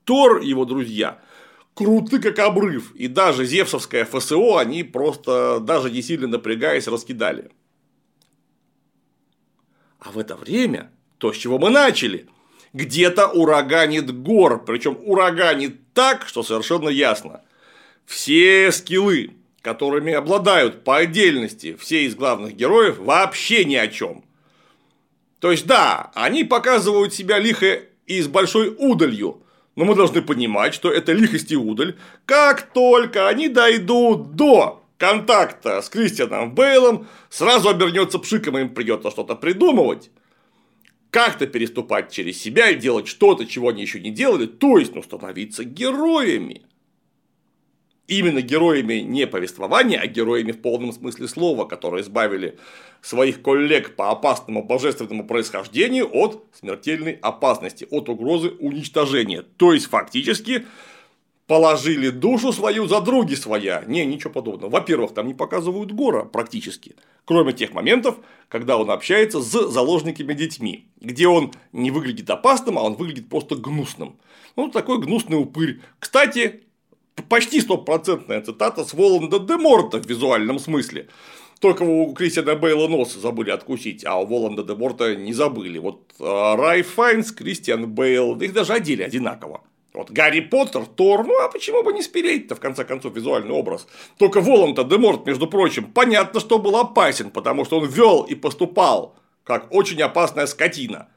Тор 0.06 0.40
и 0.40 0.48
его 0.48 0.64
друзья 0.64 1.20
круты 1.78 2.20
как 2.20 2.40
обрыв. 2.40 2.94
И 2.96 3.08
даже 3.08 3.46
Зевсовское 3.46 4.04
ФСО 4.04 4.58
они 4.58 4.84
просто, 4.84 5.60
даже 5.60 5.92
не 5.92 6.02
сильно 6.02 6.28
напрягаясь, 6.28 6.88
раскидали. 6.88 7.52
А 10.00 10.12
в 10.12 10.18
это 10.18 10.36
время, 10.36 10.92
то, 11.20 11.32
с 11.32 11.38
чего 11.38 11.60
мы 11.60 11.70
начали, 11.70 12.28
где-то 12.74 13.28
ураганит 13.28 14.12
гор, 14.12 14.64
причем 14.66 14.98
ураганит 15.04 15.94
так, 15.94 16.28
что 16.28 16.44
совершенно 16.44 16.90
ясно. 16.90 17.42
Все 18.06 18.72
скиллы, 18.72 19.36
которыми 19.62 20.14
обладают 20.14 20.84
по 20.84 20.98
отдельности 20.98 21.76
все 21.76 22.06
из 22.06 22.16
главных 22.16 22.56
героев, 22.56 22.98
вообще 22.98 23.66
ни 23.66 23.76
о 23.76 23.88
чем. 23.88 24.24
То 25.40 25.52
есть, 25.52 25.68
да, 25.68 26.12
они 26.16 26.44
показывают 26.44 27.14
себя 27.14 27.38
лихо 27.38 27.82
и 28.08 28.22
с 28.22 28.28
большой 28.28 28.76
удалью, 28.78 29.44
но 29.78 29.86
мы 29.86 29.96
должны 29.96 30.24
понимать, 30.24 30.74
что 30.74 30.92
это 30.92 31.14
лихость 31.14 31.52
и 31.52 31.56
удаль, 31.56 31.96
как 32.26 32.74
только 32.74 33.30
они 33.30 33.48
дойдут 33.48 34.36
до 34.36 34.84
контакта 34.98 35.84
с 35.84 35.90
Кристианом 35.90 36.56
Бейлом, 36.56 37.08
сразу 37.30 37.70
обернется 37.70 38.18
пшиком, 38.18 38.58
им 38.58 38.74
придется 38.74 39.12
что-то 39.12 39.36
придумывать. 39.36 40.10
Как-то 41.12 41.46
переступать 41.46 42.12
через 42.12 42.42
себя 42.42 42.72
и 42.72 42.76
делать 42.76 43.08
что-то, 43.08 43.46
чего 43.46 43.70
они 43.70 43.84
еще 43.84 44.00
не 44.00 44.10
делали, 44.10 44.48
то 44.48 44.80
есть 44.80 44.96
ну, 44.96 45.04
становиться 45.04 45.64
героями 45.64 46.64
именно 48.08 48.42
героями 48.42 48.96
не 48.96 49.28
повествования, 49.28 50.00
а 50.00 50.08
героями 50.08 50.52
в 50.52 50.62
полном 50.62 50.92
смысле 50.94 51.28
слова, 51.28 51.66
которые 51.66 52.04
избавили 52.04 52.58
своих 53.02 53.42
коллег 53.42 53.96
по 53.96 54.12
опасному 54.12 54.64
божественному 54.64 55.26
происхождению 55.26 56.10
от 56.12 56.44
смертельной 56.60 57.14
опасности, 57.22 57.88
от 57.90 58.10
угрозы 58.10 58.50
уничтожения. 58.60 59.44
То 59.58 59.74
есть, 59.74 59.88
фактически, 59.88 60.66
положили 61.48 62.10
душу 62.10 62.52
свою 62.52 62.88
за 62.88 63.02
други 63.02 63.36
своя. 63.36 63.84
Не, 63.88 64.06
ничего 64.06 64.32
подобного. 64.34 64.70
Во-первых, 64.70 65.14
там 65.14 65.28
не 65.28 65.34
показывают 65.34 65.92
Гора 65.92 66.26
практически. 66.26 66.96
Кроме 67.26 67.54
тех 67.54 67.74
моментов, 67.74 68.18
когда 68.50 68.78
он 68.78 68.92
общается 68.92 69.42
с 69.42 69.72
заложниками 69.72 70.34
детьми, 70.34 70.90
где 71.00 71.28
он 71.28 71.54
не 71.72 71.92
выглядит 71.92 72.30
опасным, 72.30 72.78
а 72.78 72.84
он 72.84 72.96
выглядит 72.96 73.30
просто 73.30 73.56
гнусным. 73.56 74.18
Ну, 74.56 74.70
такой 74.70 75.00
гнусный 75.00 75.38
упырь. 75.38 75.82
Кстати, 76.00 76.67
почти 77.24 77.62
стопроцентная 77.62 78.42
цитата 78.42 78.84
с 78.84 78.94
Воланда 78.94 79.40
де 79.40 79.58
Морта 79.58 80.00
в 80.00 80.06
визуальном 80.06 80.60
смысле. 80.60 81.08
Только 81.60 81.82
у 81.84 82.14
Кристиана 82.14 82.56
Бейла 82.56 82.88
нос 82.88 83.14
забыли 83.14 83.50
откусить, 83.50 84.06
а 84.06 84.20
у 84.20 84.26
Воланда 84.26 84.64
де 84.64 84.76
Морта 84.76 85.16
не 85.16 85.34
забыли. 85.34 85.80
Вот 85.80 86.14
а, 86.20 86.56
Рай 86.56 86.84
Файнс, 86.84 87.32
Кристиан 87.32 87.88
Бейл, 87.88 88.40
их 88.40 88.54
даже 88.54 88.74
одели 88.74 89.04
одинаково. 89.04 89.62
Вот 89.94 90.12
Гарри 90.12 90.42
Поттер, 90.42 90.86
Тор, 90.86 91.26
ну 91.26 91.34
а 91.42 91.50
почему 91.50 91.82
бы 91.84 91.92
не 91.92 92.04
спереть-то, 92.04 92.56
в 92.56 92.60
конце 92.60 92.84
концов, 92.86 93.16
визуальный 93.16 93.54
образ. 93.54 93.88
Только 94.18 94.42
Воланда 94.42 94.84
де 94.84 94.98
Морт, 94.98 95.26
между 95.26 95.48
прочим, 95.48 95.86
понятно, 95.86 96.40
что 96.40 96.60
был 96.60 96.78
опасен, 96.78 97.32
потому 97.32 97.66
что 97.66 97.80
он 97.80 97.88
вел 97.88 98.22
и 98.22 98.36
поступал 98.36 99.16
как 99.44 99.74
очень 99.74 100.02
опасная 100.02 100.46
скотина 100.46 101.08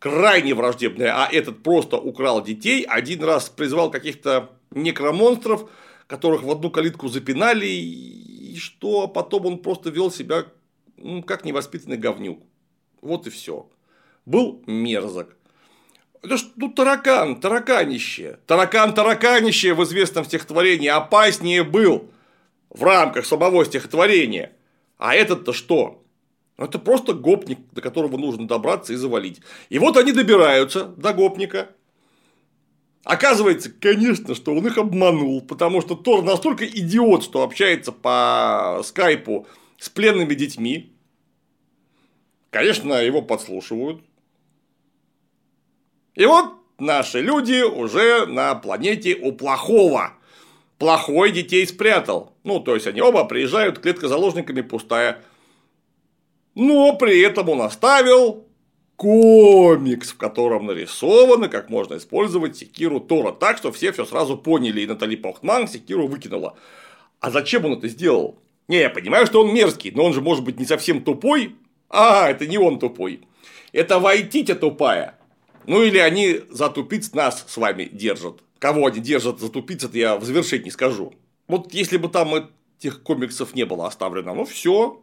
крайне 0.00 0.54
враждебная, 0.54 1.12
а 1.14 1.28
этот 1.30 1.62
просто 1.62 1.98
украл 1.98 2.42
детей, 2.42 2.82
один 2.82 3.22
раз 3.22 3.48
призвал 3.50 3.90
каких-то 3.90 4.50
некромонстров, 4.70 5.70
которых 6.06 6.42
в 6.42 6.50
одну 6.50 6.70
калитку 6.70 7.08
запинали, 7.08 7.66
и 7.66 8.56
что 8.58 9.08
потом 9.08 9.46
он 9.46 9.58
просто 9.58 9.90
вел 9.90 10.10
себя 10.10 10.46
ну, 10.96 11.22
как 11.22 11.44
невоспитанный 11.44 11.96
говнюк. 11.96 12.42
Вот 13.00 13.26
и 13.26 13.30
все. 13.30 13.68
Был 14.26 14.62
мерзок. 14.66 15.36
Это 16.22 16.36
ж, 16.36 16.44
ну, 16.56 16.70
таракан, 16.70 17.40
тараканище. 17.40 18.38
Таракан, 18.46 18.92
тараканище 18.92 19.72
в 19.72 19.82
известном 19.84 20.24
стихотворении 20.24 20.88
опаснее 20.88 21.64
был 21.64 22.10
в 22.68 22.82
рамках 22.82 23.24
самого 23.24 23.64
стихотворения. 23.64 24.52
А 24.98 25.14
этот-то 25.14 25.54
что? 25.54 26.02
Ну, 26.58 26.66
это 26.66 26.78
просто 26.78 27.14
гопник, 27.14 27.58
до 27.72 27.80
которого 27.80 28.18
нужно 28.18 28.46
добраться 28.46 28.92
и 28.92 28.96
завалить. 28.96 29.40
И 29.70 29.78
вот 29.78 29.96
они 29.96 30.12
добираются 30.12 30.84
до 30.84 31.14
гопника. 31.14 31.70
Оказывается, 33.04 33.70
конечно, 33.70 34.34
что 34.34 34.54
он 34.54 34.66
их 34.66 34.76
обманул, 34.76 35.40
потому 35.40 35.80
что 35.80 35.94
Тор 35.94 36.22
настолько 36.22 36.66
идиот, 36.66 37.24
что 37.24 37.42
общается 37.42 37.92
по 37.92 38.82
скайпу 38.84 39.46
с 39.78 39.88
пленными 39.88 40.34
детьми. 40.34 40.92
Конечно, 42.50 42.94
его 42.94 43.22
подслушивают. 43.22 44.02
И 46.14 46.26
вот 46.26 46.52
наши 46.78 47.22
люди 47.22 47.62
уже 47.62 48.26
на 48.26 48.54
планете 48.54 49.14
у 49.14 49.32
плохого. 49.32 50.12
Плохой 50.78 51.30
детей 51.30 51.66
спрятал. 51.66 52.34
Ну, 52.42 52.60
то 52.60 52.74
есть, 52.74 52.86
они 52.86 53.00
оба 53.00 53.24
приезжают, 53.24 53.78
клетка 53.78 54.08
заложниками 54.08 54.60
пустая. 54.60 55.22
Но 56.54 56.96
при 56.96 57.20
этом 57.20 57.48
он 57.48 57.62
оставил 57.62 58.46
комикс, 59.00 60.10
в 60.10 60.18
котором 60.18 60.66
нарисовано, 60.66 61.48
как 61.48 61.70
можно 61.70 61.96
использовать 61.96 62.58
секиру 62.58 63.00
Тора. 63.00 63.32
Так, 63.32 63.56
что 63.56 63.72
все 63.72 63.92
все 63.92 64.04
сразу 64.04 64.36
поняли, 64.36 64.82
и 64.82 64.86
Натали 64.86 65.16
Портман 65.16 65.68
секиру 65.68 66.06
выкинула. 66.06 66.54
А 67.18 67.30
зачем 67.30 67.64
он 67.64 67.78
это 67.78 67.88
сделал? 67.88 68.38
Не, 68.68 68.80
я 68.80 68.90
понимаю, 68.90 69.24
что 69.24 69.40
он 69.40 69.54
мерзкий, 69.54 69.90
но 69.90 70.04
он 70.04 70.12
же 70.12 70.20
может 70.20 70.44
быть 70.44 70.58
не 70.58 70.66
совсем 70.66 71.02
тупой. 71.02 71.56
А, 71.88 72.28
это 72.28 72.46
не 72.46 72.58
он 72.58 72.78
тупой. 72.78 73.22
Это 73.72 73.98
Вайтитя 73.98 74.54
тупая. 74.54 75.18
Ну 75.66 75.82
или 75.82 75.96
они 75.96 76.42
за 76.50 76.68
тупиц 76.68 77.14
нас 77.14 77.46
с 77.48 77.56
вами 77.56 77.88
держат. 77.90 78.42
Кого 78.58 78.84
они 78.84 79.00
держат 79.00 79.40
за 79.40 79.48
тупиц, 79.48 79.82
это 79.82 79.96
я 79.96 80.16
в 80.18 80.24
завершении 80.24 80.68
скажу. 80.68 81.14
Вот 81.48 81.72
если 81.72 81.96
бы 81.96 82.10
там 82.10 82.50
этих 82.78 83.02
комиксов 83.02 83.54
не 83.54 83.64
было 83.64 83.86
оставлено, 83.86 84.34
ну 84.34 84.44
все, 84.44 85.02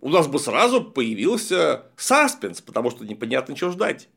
у 0.00 0.08
нас 0.08 0.26
бы 0.28 0.38
сразу 0.38 0.82
появился 0.82 1.86
саспенс, 1.96 2.60
потому 2.60 2.90
что 2.90 3.04
непонятно, 3.04 3.56
чего 3.56 3.70
ждать. 3.70 4.08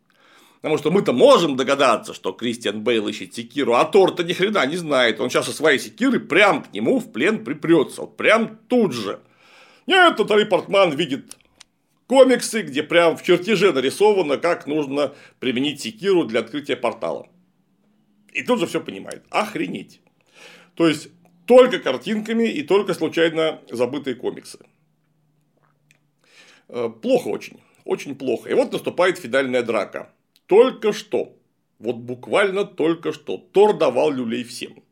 Потому 0.61 0.77
что 0.77 0.91
мы-то 0.91 1.13
можем 1.13 1.55
догадаться, 1.55 2.13
что 2.13 2.33
Кристиан 2.33 2.81
Бейл 2.81 3.07
ищет 3.07 3.33
секиру, 3.33 3.75
а 3.75 3.85
Тор-то 3.85 4.23
ни 4.23 4.33
хрена 4.33 4.65
не 4.65 4.75
знает. 4.75 5.21
Он 5.21 5.29
сейчас 5.29 5.45
со 5.45 5.53
своей 5.53 5.79
секирой 5.79 6.19
прям 6.19 6.63
к 6.63 6.73
нему 6.73 6.99
в 6.99 7.11
плен 7.13 7.45
припрется. 7.45 8.01
Вот 8.01 8.17
прям 8.17 8.57
тут 8.67 8.91
же. 8.91 9.21
Нет, 9.87 10.19
Натали 10.19 10.43
Портман 10.43 10.91
видит 10.95 11.37
комиксы, 12.07 12.61
где 12.61 12.83
прям 12.83 13.15
в 13.15 13.23
чертеже 13.23 13.71
нарисовано, 13.71 14.37
как 14.37 14.67
нужно 14.67 15.13
применить 15.39 15.81
секиру 15.81 16.25
для 16.25 16.41
открытия 16.41 16.75
портала. 16.75 17.27
И 18.33 18.43
тут 18.43 18.59
же 18.59 18.67
все 18.67 18.81
понимает. 18.81 19.23
Охренеть. 19.29 20.01
То 20.75 20.87
есть, 20.87 21.09
только 21.45 21.79
картинками 21.79 22.47
и 22.47 22.63
только 22.63 22.93
случайно 22.93 23.61
забытые 23.71 24.15
комиксы. 24.15 24.59
Э, 26.69 26.89
плохо 26.89 27.27
очень. 27.27 27.59
Очень 27.83 28.15
плохо. 28.15 28.49
И 28.49 28.53
вот 28.53 28.71
наступает 28.71 29.17
финальная 29.17 29.63
драка. 29.63 30.09
Только 30.45 30.93
что. 30.93 31.35
Вот 31.79 31.97
буквально 31.97 32.65
только 32.65 33.11
что. 33.11 33.37
Тор 33.37 33.77
давал 33.77 34.11
люлей 34.11 34.43
всем. 34.43 34.83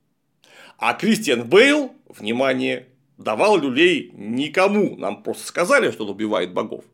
А 0.77 0.93
Кристиан 0.93 1.47
Бейл, 1.47 1.93
внимание, 2.07 2.87
давал 3.17 3.57
люлей 3.57 4.11
никому. 4.13 4.95
Нам 4.95 5.23
просто 5.23 5.47
сказали, 5.47 5.91
что 5.91 6.05
он 6.05 6.11
убивает 6.11 6.53
богов. 6.53 6.85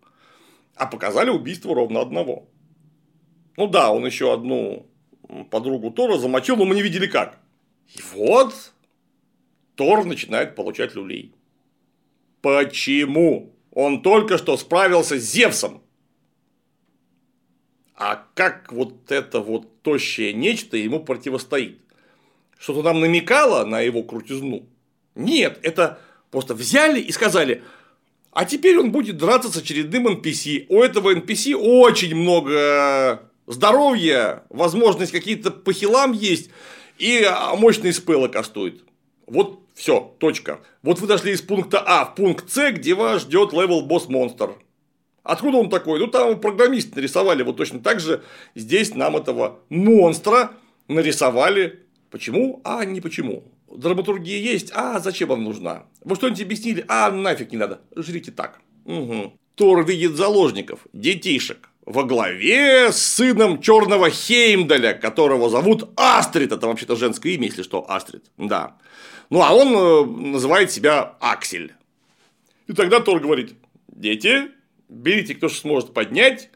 А 0.76 0.88
показали 0.88 1.30
убийство 1.30 1.74
ровно 1.74 2.02
одного. 2.02 2.48
Ну 3.56 3.68
да, 3.68 3.92
он 3.92 4.06
еще 4.06 4.34
одну 4.34 4.88
подругу 5.52 5.92
Тора 5.92 6.18
замочил, 6.18 6.58
но 6.58 6.66
мы 6.66 6.76
не 6.76 6.82
видели 6.82 7.08
как. 7.08 7.40
И 7.96 8.02
вот 8.14 8.74
Тор 9.76 10.06
начинает 10.06 10.56
получать 10.56 10.96
люлей. 10.96 11.34
Почему? 12.42 13.53
Он 13.74 14.02
только 14.02 14.38
что 14.38 14.56
справился 14.56 15.20
с 15.20 15.24
Зевсом. 15.24 15.82
А 17.96 18.28
как 18.36 18.72
вот 18.72 19.12
это 19.12 19.40
вот 19.40 19.82
тощее 19.82 20.34
нечто 20.34 20.78
ему 20.78 21.00
противостоит? 21.04 21.80
Что-то 22.60 22.84
нам 22.84 23.00
намекало 23.00 23.66
на 23.66 23.82
его 23.82 24.04
крутизну? 24.04 24.68
Нет, 25.16 25.60
это 25.64 26.00
просто 26.32 26.54
взяли 26.54 27.00
и 27.00 27.12
сказали, 27.12 27.64
а 28.32 28.46
теперь 28.46 28.78
он 28.78 28.92
будет 28.92 29.18
драться 29.18 29.52
с 29.52 29.58
очередным 29.58 30.08
NPC. 30.08 30.66
У 30.70 30.82
этого 30.82 31.14
NPC 31.14 31.56
очень 31.56 32.16
много 32.16 33.30
здоровья, 33.48 34.44
возможность 34.50 35.12
какие-то 35.12 35.52
по 35.52 35.74
хилам 35.74 36.14
есть, 36.14 36.50
и 36.98 37.28
мощный 37.58 37.94
спелы 37.94 38.30
кастует. 38.30 38.84
Вот 39.28 39.63
все, 39.74 40.16
точка. 40.20 40.62
Вот 40.82 41.00
вы 41.00 41.08
дошли 41.08 41.34
из 41.34 41.42
пункта 41.42 41.84
А 41.86 42.06
в 42.06 42.16
пункт 42.16 42.50
С, 42.50 42.72
где 42.72 42.94
вас 42.94 43.24
ждет 43.24 43.54
level 43.54 43.82
boss 43.82 44.08
monster. 44.08 44.52
Откуда 45.24 45.58
он 45.58 45.70
такой? 45.70 46.00
Ну 46.00 46.08
там 46.08 46.40
программисты 46.40 46.98
нарисовали 46.98 47.44
вот 47.44 47.58
точно 47.58 47.80
так 47.80 48.00
же. 48.00 48.24
Здесь 48.56 48.94
нам 48.94 49.16
этого 49.16 49.60
монстра 49.70 50.52
нарисовали. 50.88 51.80
Почему? 52.12 52.62
А 52.64 52.86
не 52.86 53.02
почему. 53.02 53.44
Драматургия 53.74 54.38
есть, 54.38 54.72
а 54.76 55.00
зачем 55.00 55.30
вам 55.30 55.44
нужна? 55.44 55.86
Вы 56.04 56.16
что-нибудь 56.16 56.42
объяснили? 56.42 56.86
А 56.88 57.10
нафиг 57.10 57.52
не 57.52 57.58
надо. 57.58 57.82
Жрите 57.96 58.32
так. 58.32 58.60
Угу. 58.86 59.34
Тор 59.56 59.86
видит 59.86 60.16
заложников, 60.16 60.82
детишек 60.94 61.70
во 61.86 62.04
главе 62.04 62.92
с 62.92 62.98
сыном 62.98 63.62
черного 63.62 64.10
Хеймдаля, 64.10 64.94
которого 64.94 65.50
зовут 65.50 65.90
Астрид. 65.96 66.52
Это 66.52 66.68
вообще-то 66.68 66.96
женское 66.96 67.34
имя, 67.34 67.48
если 67.48 67.64
что, 67.64 67.90
Астрид. 67.90 68.26
Да. 68.38 68.78
Ну, 69.34 69.42
а 69.42 69.52
он 69.52 69.76
э, 69.76 70.30
называет 70.30 70.72
себя 70.72 71.16
Аксель. 71.20 71.74
И 72.68 72.74
тогда 72.74 73.00
Тор 73.00 73.20
говорит, 73.20 73.56
дети, 73.88 74.52
берите, 74.90 75.34
кто 75.34 75.50
сможет 75.50 75.92
поднять, 75.92 76.52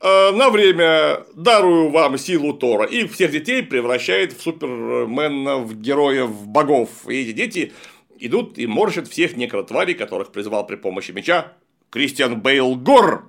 э, 0.00 0.30
на 0.30 0.50
время 0.50 1.24
дарую 1.34 1.90
вам 1.90 2.16
силу 2.16 2.52
Тора. 2.52 2.84
И 2.84 3.08
всех 3.08 3.32
детей 3.32 3.64
превращает 3.64 4.34
в 4.34 4.40
супермена, 4.40 5.56
в 5.56 5.74
героев, 5.74 6.46
богов. 6.46 7.08
И 7.08 7.22
эти 7.22 7.32
дети 7.32 7.72
идут 8.20 8.56
и 8.56 8.68
морщат 8.68 9.08
всех 9.08 9.36
некротварей, 9.36 9.94
которых 9.96 10.30
призвал 10.30 10.64
при 10.64 10.76
помощи 10.76 11.10
меча 11.10 11.54
Кристиан 11.90 12.40
Бейл 12.40 12.76
Гор. 12.76 13.28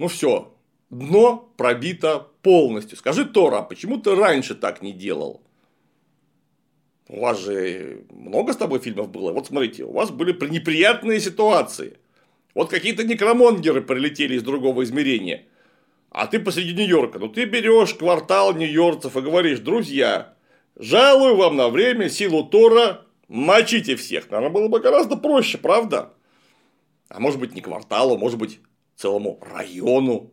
Ну 0.00 0.08
все, 0.08 0.52
дно 0.90 1.48
пробито 1.56 2.26
полностью. 2.42 2.98
Скажи, 2.98 3.24
Тора, 3.24 3.62
почему 3.62 3.98
ты 3.98 4.16
раньше 4.16 4.56
так 4.56 4.82
не 4.82 4.90
делал? 4.92 5.43
У 7.08 7.20
вас 7.20 7.38
же 7.38 8.04
много 8.10 8.52
с 8.52 8.56
тобой 8.56 8.78
фильмов 8.78 9.10
было. 9.10 9.32
Вот 9.32 9.46
смотрите, 9.46 9.84
у 9.84 9.92
вас 9.92 10.10
были 10.10 10.32
неприятные 10.48 11.20
ситуации. 11.20 11.98
Вот 12.54 12.70
какие-то 12.70 13.04
некромонгеры 13.04 13.82
прилетели 13.82 14.36
из 14.36 14.42
другого 14.42 14.84
измерения. 14.84 15.44
А 16.10 16.26
ты 16.26 16.38
посреди 16.38 16.72
Нью-Йорка. 16.74 17.18
Ну 17.18 17.28
ты 17.28 17.44
берешь 17.44 17.94
квартал 17.94 18.54
нью-йоркцев 18.54 19.16
и 19.16 19.20
говоришь, 19.20 19.58
друзья, 19.58 20.34
жалую 20.78 21.36
вам 21.36 21.56
на 21.56 21.68
время 21.68 22.08
силу 22.08 22.44
Тора, 22.44 23.02
мочите 23.28 23.96
всех. 23.96 24.30
Наверное, 24.30 24.54
было 24.54 24.68
бы 24.68 24.80
гораздо 24.80 25.16
проще, 25.16 25.58
правда? 25.58 26.14
А 27.08 27.20
может 27.20 27.40
быть 27.40 27.54
не 27.54 27.60
кварталу, 27.60 28.16
может 28.16 28.38
быть 28.38 28.60
целому 28.96 29.40
району. 29.42 30.30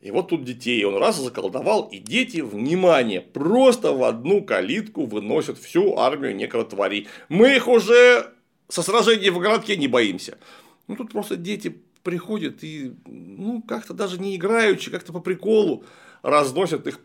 И 0.00 0.12
вот 0.12 0.28
тут 0.28 0.44
детей 0.44 0.84
он 0.84 0.96
раз 0.96 1.16
заколдовал, 1.16 1.88
и 1.88 1.98
дети, 1.98 2.40
внимание, 2.40 3.20
просто 3.20 3.92
в 3.92 4.04
одну 4.04 4.44
калитку 4.44 5.06
выносят 5.06 5.58
всю 5.58 5.96
армию 5.96 6.36
некротварей. 6.36 7.08
Мы 7.28 7.56
их 7.56 7.66
уже 7.66 8.32
со 8.68 8.82
сражений 8.82 9.30
в 9.30 9.38
городке 9.40 9.76
не 9.76 9.88
боимся. 9.88 10.38
Ну, 10.86 10.94
тут 10.94 11.10
просто 11.10 11.36
дети 11.36 11.82
приходят 12.04 12.62
и, 12.62 12.92
ну, 13.06 13.60
как-то 13.62 13.92
даже 13.92 14.20
не 14.20 14.36
играючи, 14.36 14.90
как-то 14.90 15.12
по 15.12 15.20
приколу 15.20 15.84
разносят 16.22 16.86
их 16.86 17.00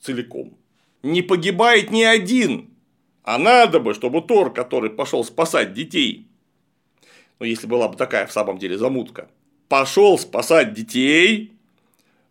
целиком. 0.00 0.56
Не 1.02 1.22
погибает 1.22 1.90
ни 1.90 2.02
один. 2.02 2.70
А 3.22 3.38
надо 3.38 3.80
бы, 3.80 3.94
чтобы 3.94 4.20
Тор, 4.20 4.52
который 4.52 4.90
пошел 4.90 5.24
спасать 5.24 5.72
детей, 5.72 6.28
ну, 7.40 7.46
если 7.46 7.66
была 7.66 7.88
бы 7.88 7.96
такая 7.96 8.26
в 8.26 8.32
самом 8.32 8.58
деле 8.58 8.76
замутка, 8.76 9.30
пошел 9.68 10.18
спасать 10.18 10.74
детей, 10.74 11.53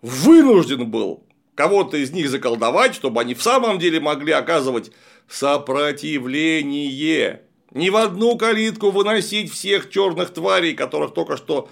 вынужден 0.03 0.91
был 0.91 1.23
кого-то 1.55 1.97
из 1.97 2.11
них 2.11 2.29
заколдовать, 2.29 2.93
чтобы 2.93 3.21
они 3.21 3.33
в 3.33 3.41
самом 3.41 3.79
деле 3.79 3.99
могли 3.99 4.33
оказывать 4.33 4.91
сопротивление. 5.27 7.41
Ни 7.71 7.89
в 7.89 7.95
одну 7.95 8.37
калитку 8.37 8.91
выносить 8.91 9.51
всех 9.51 9.89
черных 9.89 10.31
тварей, 10.31 10.75
которых 10.75 11.15
только 11.15 11.37
что 11.37 11.69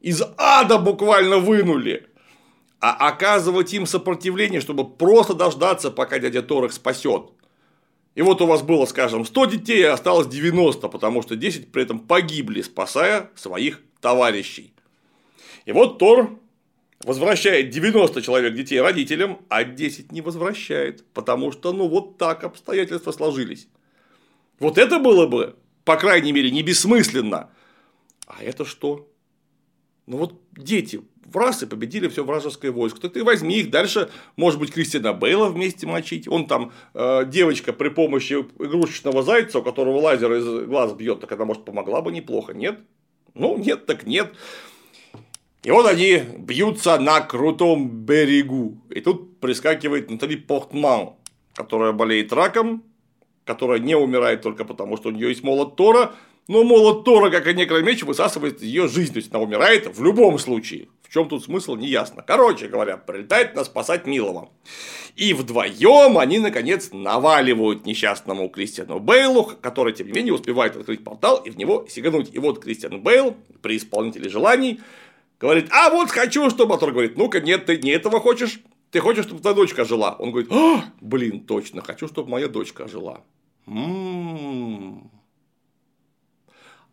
из 0.00 0.20
ада 0.36 0.78
буквально 0.78 1.38
вынули, 1.38 2.08
а 2.80 3.08
оказывать 3.08 3.72
им 3.74 3.86
сопротивление, 3.86 4.60
чтобы 4.60 4.88
просто 4.88 5.34
дождаться, 5.34 5.90
пока 5.90 6.18
дядя 6.18 6.42
Торах 6.42 6.72
спасет. 6.72 7.30
И 8.14 8.22
вот 8.22 8.40
у 8.40 8.46
вас 8.46 8.62
было, 8.62 8.86
скажем, 8.86 9.26
100 9.26 9.44
детей, 9.46 9.82
а 9.84 9.92
осталось 9.92 10.26
90, 10.26 10.88
потому 10.88 11.22
что 11.22 11.36
10 11.36 11.70
при 11.70 11.82
этом 11.82 12.00
погибли, 12.00 12.62
спасая 12.62 13.28
своих 13.34 13.82
товарищей. 14.00 14.72
И 15.66 15.72
вот 15.72 15.98
Тор 15.98 16.30
возвращает 17.06 17.70
90 17.70 18.20
человек 18.20 18.54
детей 18.54 18.80
родителям, 18.80 19.38
а 19.48 19.62
10 19.62 20.10
не 20.10 20.20
возвращает, 20.20 21.04
потому 21.14 21.52
что, 21.52 21.72
ну, 21.72 21.86
вот 21.88 22.18
так 22.18 22.42
обстоятельства 22.42 23.12
сложились. 23.12 23.68
Вот 24.58 24.76
это 24.76 24.98
было 24.98 25.26
бы, 25.26 25.54
по 25.84 25.96
крайней 25.96 26.32
мере, 26.32 26.50
не 26.50 26.62
бессмысленно. 26.62 27.50
А 28.26 28.42
это 28.42 28.64
что? 28.64 29.08
Ну 30.06 30.18
вот 30.18 30.40
дети 30.56 31.00
в 31.24 31.36
раз 31.36 31.62
и 31.62 31.66
победили 31.66 32.08
все 32.08 32.24
вражеское 32.24 32.72
войско. 32.72 33.00
Так 33.00 33.12
ты 33.12 33.22
возьми 33.22 33.58
их, 33.58 33.70
дальше, 33.70 34.10
может 34.36 34.58
быть, 34.58 34.72
Кристина 34.72 35.12
Бейла 35.12 35.48
вместе 35.48 35.86
мочить. 35.86 36.26
Он 36.28 36.46
там 36.46 36.72
э, 36.94 37.24
девочка 37.26 37.72
при 37.72 37.88
помощи 37.88 38.34
игрушечного 38.58 39.22
зайца, 39.22 39.60
у 39.60 39.62
которого 39.62 39.98
лазер 39.98 40.32
из 40.32 40.66
глаз 40.66 40.92
бьет, 40.92 41.20
так 41.20 41.32
она, 41.32 41.44
может, 41.44 41.64
помогла 41.64 42.02
бы 42.02 42.10
неплохо, 42.10 42.52
нет? 42.52 42.80
Ну, 43.34 43.58
нет, 43.58 43.86
так 43.86 44.06
нет. 44.06 44.32
И 45.66 45.70
вот 45.72 45.84
они 45.84 46.22
бьются 46.38 46.96
на 47.00 47.20
крутом 47.22 47.90
берегу. 47.90 48.78
И 48.88 49.00
тут 49.00 49.40
прискакивает 49.40 50.08
Натали 50.08 50.36
Портман, 50.36 51.14
которая 51.54 51.90
болеет 51.90 52.32
раком, 52.32 52.84
которая 53.44 53.80
не 53.80 53.96
умирает 53.96 54.42
только 54.42 54.64
потому, 54.64 54.96
что 54.96 55.08
у 55.08 55.10
нее 55.10 55.30
есть 55.30 55.42
молот 55.42 55.74
Тора, 55.74 56.12
но 56.46 56.62
молот 56.62 57.04
Тора, 57.04 57.30
как 57.30 57.48
и 57.48 57.52
некромеч, 57.54 58.04
высасывает 58.04 58.62
ее 58.62 58.86
жизнь, 58.86 59.14
то 59.14 59.16
есть 59.16 59.34
она 59.34 59.42
умирает 59.42 59.88
в 59.88 60.04
любом 60.04 60.38
случае. 60.38 60.86
В 61.02 61.12
чем 61.12 61.28
тут 61.28 61.42
смысл, 61.42 61.74
не 61.74 61.88
ясно. 61.88 62.22
Короче 62.24 62.68
говоря, 62.68 62.96
прилетает 62.96 63.56
нас 63.56 63.66
спасать 63.66 64.06
Милого. 64.06 64.50
И 65.16 65.32
вдвоем 65.34 66.18
они, 66.18 66.38
наконец, 66.38 66.90
наваливают 66.92 67.86
несчастному 67.86 68.48
Кристиану 68.50 69.00
Бейлу, 69.00 69.50
который, 69.60 69.92
тем 69.92 70.06
не 70.06 70.12
менее, 70.12 70.34
успевает 70.34 70.76
открыть 70.76 71.02
портал 71.02 71.38
и 71.38 71.50
в 71.50 71.56
него 71.56 71.86
сигануть. 71.88 72.32
И 72.32 72.38
вот 72.38 72.62
Кристиан 72.62 73.00
Бейл, 73.00 73.34
при 73.62 73.78
исполнителе 73.78 74.28
желаний, 74.28 74.80
Говорит, 75.38 75.68
а 75.70 75.90
вот 75.90 76.10
хочу, 76.10 76.48
чтобы... 76.50 76.74
А 76.74 76.78
говорит, 76.78 77.16
ну-ка, 77.16 77.40
нет, 77.40 77.66
ты 77.66 77.78
не 77.78 77.90
этого 77.90 78.20
хочешь. 78.20 78.60
Ты 78.90 79.00
хочешь, 79.00 79.24
чтобы 79.26 79.40
твоя 79.40 79.54
дочка 79.54 79.84
жила? 79.84 80.16
Он 80.18 80.30
говорит, 80.30 80.50
а, 80.52 80.84
блин, 81.00 81.40
точно, 81.40 81.82
хочу, 81.82 82.08
чтобы 82.08 82.30
моя 82.30 82.48
дочка 82.48 82.88
жила. 82.88 83.22
М-м-м. 83.66 85.10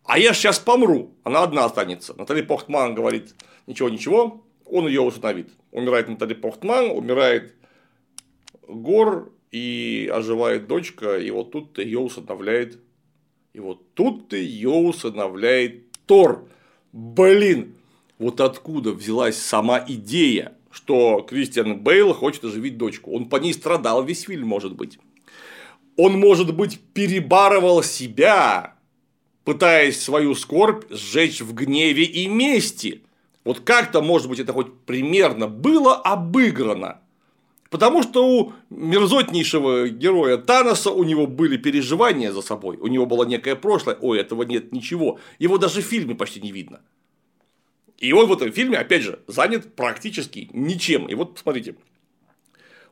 А 0.04 0.18
я 0.18 0.34
сейчас 0.34 0.58
помру, 0.58 1.14
она 1.22 1.42
одна 1.42 1.64
останется. 1.64 2.14
Натали 2.14 2.42
Похтман 2.42 2.94
говорит, 2.94 3.34
ничего, 3.66 3.88
ничего, 3.88 4.44
он 4.66 4.86
ее 4.86 5.00
усыновит. 5.00 5.48
Умирает 5.70 6.08
Натали 6.08 6.34
Похтман, 6.34 6.90
умирает 6.90 7.54
Гор, 8.68 9.32
и 9.54 10.10
оживает 10.12 10.66
дочка, 10.66 11.16
и 11.16 11.30
вот 11.30 11.52
тут 11.52 11.78
ее 11.78 12.00
усыновляет. 12.00 12.80
И 13.52 13.60
вот 13.60 13.94
тут 13.94 14.32
ее 14.32 14.70
усыновляет 14.70 15.92
Тор. 16.06 16.48
Блин, 16.92 17.76
вот 18.24 18.40
откуда 18.40 18.92
взялась 18.92 19.36
сама 19.36 19.84
идея, 19.86 20.54
что 20.70 21.20
Кристиан 21.28 21.80
Бейл 21.80 22.14
хочет 22.14 22.42
оживить 22.44 22.78
дочку. 22.78 23.12
Он 23.12 23.26
по 23.26 23.36
ней 23.36 23.52
страдал 23.52 24.02
весь 24.02 24.22
фильм, 24.22 24.48
может 24.48 24.74
быть. 24.74 24.98
Он, 25.98 26.18
может 26.18 26.56
быть, 26.56 26.80
перебарывал 26.94 27.82
себя, 27.82 28.76
пытаясь 29.44 30.00
свою 30.00 30.34
скорбь 30.34 30.86
сжечь 30.88 31.42
в 31.42 31.52
гневе 31.52 32.04
и 32.04 32.26
мести. 32.26 33.02
Вот 33.44 33.60
как-то, 33.60 34.00
может 34.00 34.30
быть, 34.30 34.38
это 34.38 34.54
хоть 34.54 34.72
примерно 34.86 35.46
было 35.46 35.94
обыграно. 35.94 37.02
Потому 37.68 38.02
что 38.02 38.26
у 38.26 38.52
мерзотнейшего 38.70 39.90
героя 39.90 40.38
Таноса 40.38 40.90
у 40.90 41.04
него 41.04 41.26
были 41.26 41.58
переживания 41.58 42.32
за 42.32 42.40
собой, 42.40 42.78
у 42.78 42.86
него 42.86 43.04
было 43.04 43.24
некое 43.24 43.54
прошлое, 43.54 43.98
ой, 44.00 44.18
этого 44.18 44.44
нет 44.44 44.72
ничего. 44.72 45.18
Его 45.38 45.58
даже 45.58 45.82
в 45.82 45.84
фильме 45.84 46.14
почти 46.14 46.40
не 46.40 46.52
видно. 46.52 46.80
И 47.98 48.12
он 48.12 48.26
в 48.26 48.32
этом 48.32 48.52
фильме, 48.52 48.78
опять 48.78 49.02
же, 49.02 49.20
занят 49.26 49.74
практически 49.74 50.48
ничем. 50.52 51.06
И 51.06 51.14
вот 51.14 51.34
посмотрите, 51.34 51.76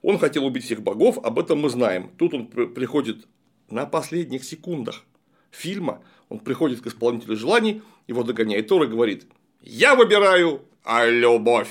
он 0.01 0.19
хотел 0.19 0.45
убить 0.45 0.65
всех 0.65 0.83
богов, 0.83 1.19
об 1.19 1.39
этом 1.39 1.61
мы 1.61 1.71
знаем. 1.71 2.11
Тут 2.19 2.35
он 2.35 2.47
приходит 2.47 3.27
на 3.69 3.87
последних 3.87 4.45
секундах 4.45 5.05
фильма, 5.51 6.03
он 6.29 6.39
приходит 6.39 6.81
к 6.81 6.87
исполнителю 6.87 7.37
желаний, 7.37 7.83
его 8.07 8.23
догоняет 8.23 8.69
Тор 8.69 8.85
и 8.85 8.87
говорит, 8.87 9.27
я 9.61 9.95
выбираю 9.95 10.63
а 10.85 11.07
любовь. 11.07 11.69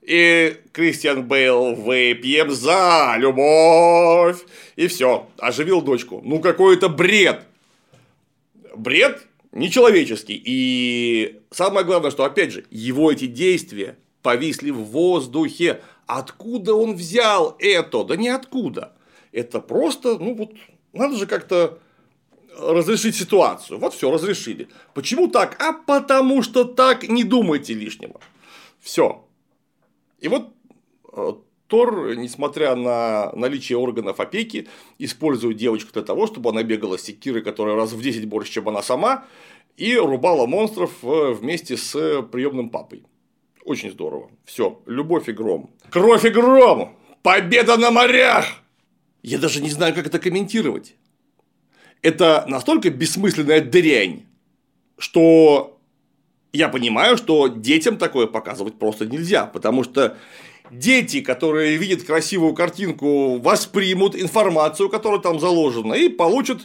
И 0.00 0.60
Кристиан 0.72 1.24
Бейл, 1.24 1.74
выпьем 1.74 2.50
за 2.50 3.14
любовь. 3.18 4.44
И 4.76 4.86
все, 4.86 5.28
оживил 5.38 5.80
дочку. 5.80 6.20
Ну, 6.24 6.40
какой 6.40 6.76
это 6.76 6.88
бред. 6.88 7.46
Бред 8.76 9.26
нечеловеческий. 9.54 10.40
И 10.44 11.40
самое 11.50 11.86
главное, 11.86 12.10
что, 12.10 12.24
опять 12.24 12.52
же, 12.52 12.66
его 12.70 13.10
эти 13.10 13.26
действия 13.26 13.96
повисли 14.22 14.70
в 14.70 14.82
воздухе. 14.84 15.80
Откуда 16.06 16.74
он 16.74 16.94
взял 16.94 17.56
это? 17.58 18.04
Да 18.04 18.16
ниоткуда. 18.16 18.92
Это 19.32 19.60
просто, 19.60 20.18
ну 20.18 20.34
вот, 20.34 20.52
надо 20.92 21.16
же 21.16 21.26
как-то 21.26 21.78
разрешить 22.58 23.16
ситуацию. 23.16 23.78
Вот 23.78 23.94
все, 23.94 24.10
разрешили. 24.10 24.68
Почему 24.92 25.28
так? 25.28 25.60
А 25.60 25.72
потому 25.72 26.42
что 26.42 26.64
так, 26.64 27.08
не 27.08 27.24
думайте 27.24 27.74
лишнего. 27.74 28.20
Все. 28.80 29.26
И 30.20 30.28
вот 30.28 30.52
э, 31.12 31.32
Тор, 31.74 32.14
несмотря 32.14 32.76
на 32.76 33.32
наличие 33.32 33.76
органов 33.78 34.20
опеки, 34.20 34.68
использует 35.00 35.56
девочку 35.56 35.92
для 35.92 36.02
того, 36.02 36.28
чтобы 36.28 36.50
она 36.50 36.62
бегала 36.62 36.96
с 36.96 37.02
секирой, 37.02 37.42
которая 37.42 37.74
раз 37.74 37.90
в 37.90 38.00
10 38.00 38.26
больше, 38.26 38.52
чем 38.52 38.68
она 38.68 38.80
сама, 38.80 39.24
и 39.76 39.96
рубала 39.96 40.46
монстров 40.46 40.92
э, 41.02 41.32
вместе 41.32 41.76
с 41.76 42.22
приемным 42.30 42.70
папой. 42.70 43.02
Очень 43.64 43.90
здорово. 43.90 44.30
Все, 44.44 44.80
любовь 44.86 45.28
и 45.28 45.32
гром. 45.32 45.68
Кровь 45.90 46.24
и 46.24 46.28
гром! 46.28 46.96
Победа 47.22 47.76
на 47.76 47.90
морях! 47.90 48.44
Я 49.24 49.38
даже 49.38 49.60
не 49.60 49.70
знаю, 49.70 49.96
как 49.96 50.06
это 50.06 50.20
комментировать. 50.20 50.94
Это 52.02 52.44
настолько 52.46 52.88
бессмысленная 52.88 53.60
дрянь, 53.60 54.26
что 54.96 55.76
я 56.52 56.68
понимаю, 56.68 57.16
что 57.16 57.48
детям 57.48 57.96
такое 57.96 58.28
показывать 58.28 58.78
просто 58.78 59.06
нельзя, 59.06 59.46
потому 59.46 59.82
что 59.82 60.16
дети, 60.70 61.20
которые 61.20 61.76
видят 61.76 62.02
красивую 62.04 62.54
картинку, 62.54 63.38
воспримут 63.38 64.16
информацию, 64.16 64.88
которая 64.88 65.20
там 65.20 65.38
заложена, 65.40 65.94
и 65.94 66.08
получат 66.08 66.62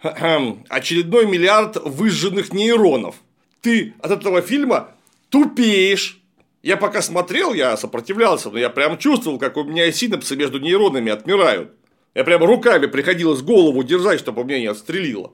очередной 0.00 1.26
миллиард 1.26 1.76
выжженных 1.76 2.52
нейронов. 2.52 3.16
Ты 3.60 3.94
от 4.00 4.10
этого 4.10 4.42
фильма 4.42 4.90
тупеешь. 5.28 6.20
Я 6.62 6.76
пока 6.76 7.02
смотрел, 7.02 7.54
я 7.54 7.76
сопротивлялся, 7.76 8.50
но 8.50 8.58
я 8.58 8.70
прям 8.70 8.98
чувствовал, 8.98 9.38
как 9.38 9.56
у 9.56 9.64
меня 9.64 9.90
синапсы 9.92 10.36
между 10.36 10.58
нейронами 10.60 11.10
отмирают. 11.10 11.72
Я 12.14 12.24
прям 12.24 12.44
руками 12.44 12.86
приходилось 12.86 13.42
голову 13.42 13.82
держать, 13.82 14.20
чтобы 14.20 14.44
меня 14.44 14.60
не 14.60 14.66
отстрелило. 14.66 15.32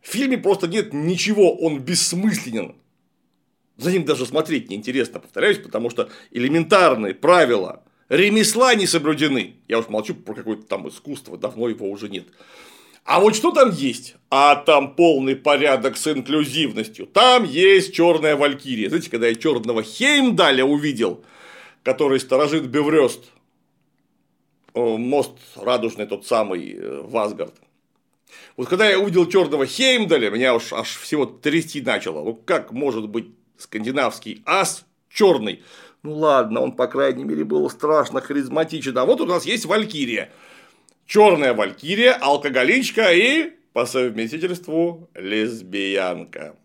В 0.00 0.08
фильме 0.08 0.38
просто 0.38 0.68
нет 0.68 0.94
ничего, 0.94 1.54
он 1.56 1.80
бессмысленен. 1.80 2.74
За 3.80 3.90
ним 3.90 4.04
даже 4.04 4.26
смотреть 4.26 4.68
неинтересно, 4.68 5.20
повторяюсь, 5.20 5.58
потому 5.58 5.88
что 5.88 6.10
элементарные 6.30 7.14
правила 7.14 7.82
ремесла 8.10 8.74
не 8.74 8.86
соблюдены. 8.86 9.54
Я 9.68 9.78
уж 9.78 9.88
молчу 9.88 10.14
про 10.14 10.34
какое-то 10.34 10.66
там 10.66 10.86
искусство, 10.86 11.38
давно 11.38 11.66
его 11.68 11.88
уже 11.88 12.10
нет. 12.10 12.26
А 13.04 13.20
вот 13.20 13.34
что 13.34 13.52
там 13.52 13.70
есть? 13.70 14.16
А 14.28 14.54
там 14.56 14.94
полный 14.94 15.34
порядок 15.34 15.96
с 15.96 16.06
инклюзивностью. 16.12 17.06
Там 17.06 17.44
есть 17.44 17.94
черная 17.94 18.36
валькирия. 18.36 18.90
Знаете, 18.90 19.10
когда 19.10 19.28
я 19.28 19.34
черного 19.34 19.82
Хеймдаля 19.82 20.64
увидел, 20.64 21.24
который 21.82 22.20
сторожит 22.20 22.66
Беврёст, 22.66 23.24
мост 24.74 25.38
радужный 25.56 26.06
тот 26.06 26.26
самый 26.26 26.74
э, 26.74 27.00
в. 27.00 27.50
Вот 28.58 28.68
когда 28.68 28.88
я 28.90 29.00
увидел 29.00 29.26
черного 29.26 29.64
Хеймдаля, 29.64 30.28
меня 30.30 30.54
уж 30.54 30.74
аж 30.74 30.98
всего 30.98 31.24
трясти 31.24 31.80
начало. 31.80 32.22
Ну 32.22 32.34
как 32.34 32.72
может 32.72 33.08
быть 33.08 33.28
скандинавский 33.60 34.42
ас 34.46 34.84
черный. 35.08 35.62
Ну 36.02 36.14
ладно, 36.14 36.60
он, 36.60 36.72
по 36.72 36.86
крайней 36.86 37.24
мере, 37.24 37.44
был 37.44 37.68
страшно 37.68 38.20
харизматичен. 38.20 38.96
А 38.96 39.04
вот 39.04 39.20
у 39.20 39.26
нас 39.26 39.44
есть 39.44 39.66
Валькирия. 39.66 40.32
Черная 41.06 41.54
Валькирия, 41.54 42.14
алкоголичка 42.14 43.12
и 43.12 43.52
по 43.72 43.84
совместительству 43.84 45.10
лесбиянка. 45.14 46.56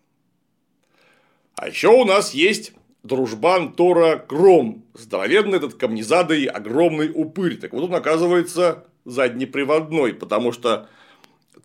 А 1.55 1.67
еще 1.67 1.89
у 1.89 2.05
нас 2.05 2.33
есть 2.33 2.73
дружбан 3.03 3.73
Тора 3.73 4.17
Кром. 4.17 4.83
Здоровенный 4.93 5.57
этот 5.57 5.75
камнезадый 5.75 6.45
огромный 6.45 7.11
упырь. 7.13 7.57
Так 7.57 7.73
вот 7.73 7.83
он 7.83 7.95
оказывается 7.95 8.85
заднеприводной, 9.05 10.13
потому 10.13 10.51
что 10.51 10.89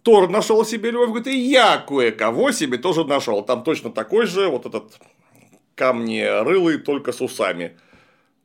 Тор 0.03 0.31
нашел 0.31 0.65
себе 0.65 0.91
любовь, 0.91 1.09
говорит, 1.09 1.27
и 1.27 1.39
я 1.39 1.79
кое-кого 1.79 2.53
себе 2.53 2.79
тоже 2.79 3.05
нашел. 3.05 3.43
Там 3.43 3.63
точно 3.63 3.91
такой 3.91 4.27
же 4.27 4.49
вот 4.49 4.67
этот 4.67 4.99
камни 5.75 6.21
рылый, 6.21 6.79
только 6.79 7.13
с 7.13 7.21
усами. 7.21 7.77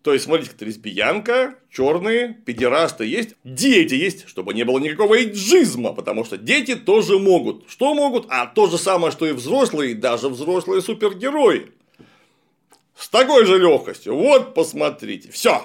То 0.01 0.13
есть, 0.13 0.25
смотрите, 0.25 0.51
как 0.51 0.61
лесбиянка, 0.61 1.55
черные, 1.71 2.37
педерасты 2.45 3.05
есть, 3.05 3.35
дети 3.43 3.95
есть, 3.95 4.27
чтобы 4.29 4.53
не 4.53 4.63
было 4.63 4.77
никакого 4.77 5.15
эйджизма, 5.15 5.93
потому 5.93 6.23
что 6.23 6.37
дети 6.37 6.75
тоже 6.75 7.17
могут. 7.17 7.67
Что 7.69 7.95
могут? 7.95 8.27
А 8.29 8.45
то 8.45 8.67
же 8.67 8.77
самое, 8.77 9.11
что 9.11 9.25
и 9.25 9.31
взрослые, 9.31 9.95
даже 9.95 10.29
взрослые 10.29 10.83
супергерои. 10.83 11.71
С 12.95 13.09
такой 13.09 13.45
же 13.45 13.57
легкостью. 13.57 14.15
Вот, 14.15 14.53
посмотрите. 14.53 15.31
Все. 15.31 15.63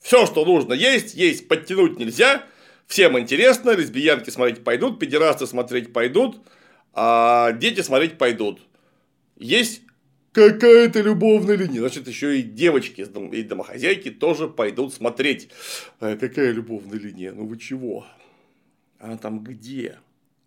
Все, 0.00 0.26
что 0.26 0.44
нужно 0.44 0.74
есть, 0.74 1.14
есть, 1.14 1.48
подтянуть 1.48 1.98
нельзя. 1.98 2.44
Всем 2.88 3.18
интересно, 3.18 3.76
лесбиянки 3.76 4.30
смотреть 4.30 4.64
пойдут, 4.64 4.98
педерасты 4.98 5.46
смотреть 5.46 5.92
пойдут, 5.92 6.40
а 6.94 7.52
дети 7.52 7.82
смотреть 7.82 8.16
пойдут. 8.16 8.60
Есть 9.36 9.82
какая-то 10.32 11.02
любовная 11.02 11.56
линия. 11.56 11.80
Значит, 11.80 12.08
еще 12.08 12.40
и 12.40 12.42
девочки 12.42 13.06
и 13.32 13.42
домохозяйки 13.42 14.10
тоже 14.10 14.48
пойдут 14.48 14.94
смотреть. 14.94 15.50
А 16.00 16.16
какая 16.16 16.50
любовная 16.50 16.98
линия? 16.98 17.32
Ну 17.32 17.46
вы 17.46 17.58
чего? 17.58 18.06
Она 18.98 19.18
там 19.18 19.44
где? 19.44 19.98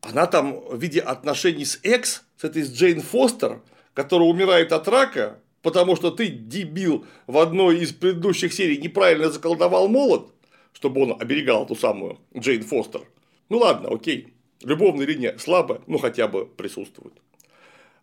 Она 0.01 0.25
там 0.25 0.59
в 0.61 0.81
виде 0.81 0.99
отношений 0.99 1.65
с 1.65 1.79
экс, 1.83 2.23
с 2.37 2.43
этой 2.43 2.63
с 2.63 2.73
Джейн 2.73 3.01
Фостер, 3.01 3.61
которая 3.93 4.27
умирает 4.27 4.71
от 4.71 4.87
рака, 4.87 5.39
потому 5.61 5.95
что 5.95 6.09
ты, 6.09 6.27
дебил, 6.27 7.05
в 7.27 7.37
одной 7.37 7.81
из 7.81 7.93
предыдущих 7.93 8.51
серий 8.51 8.79
неправильно 8.79 9.29
заколдовал 9.29 9.87
молот, 9.87 10.33
чтобы 10.73 11.01
он 11.01 11.17
оберегал 11.19 11.65
ту 11.65 11.75
самую 11.75 12.19
Джейн 12.37 12.63
Фостер. 12.63 13.01
Ну 13.49 13.57
ладно, 13.57 13.89
окей. 13.89 14.33
Любовная 14.63 15.05
линия 15.05 15.37
слабая, 15.37 15.81
но 15.87 15.97
хотя 15.97 16.27
бы 16.27 16.45
присутствует. 16.45 17.13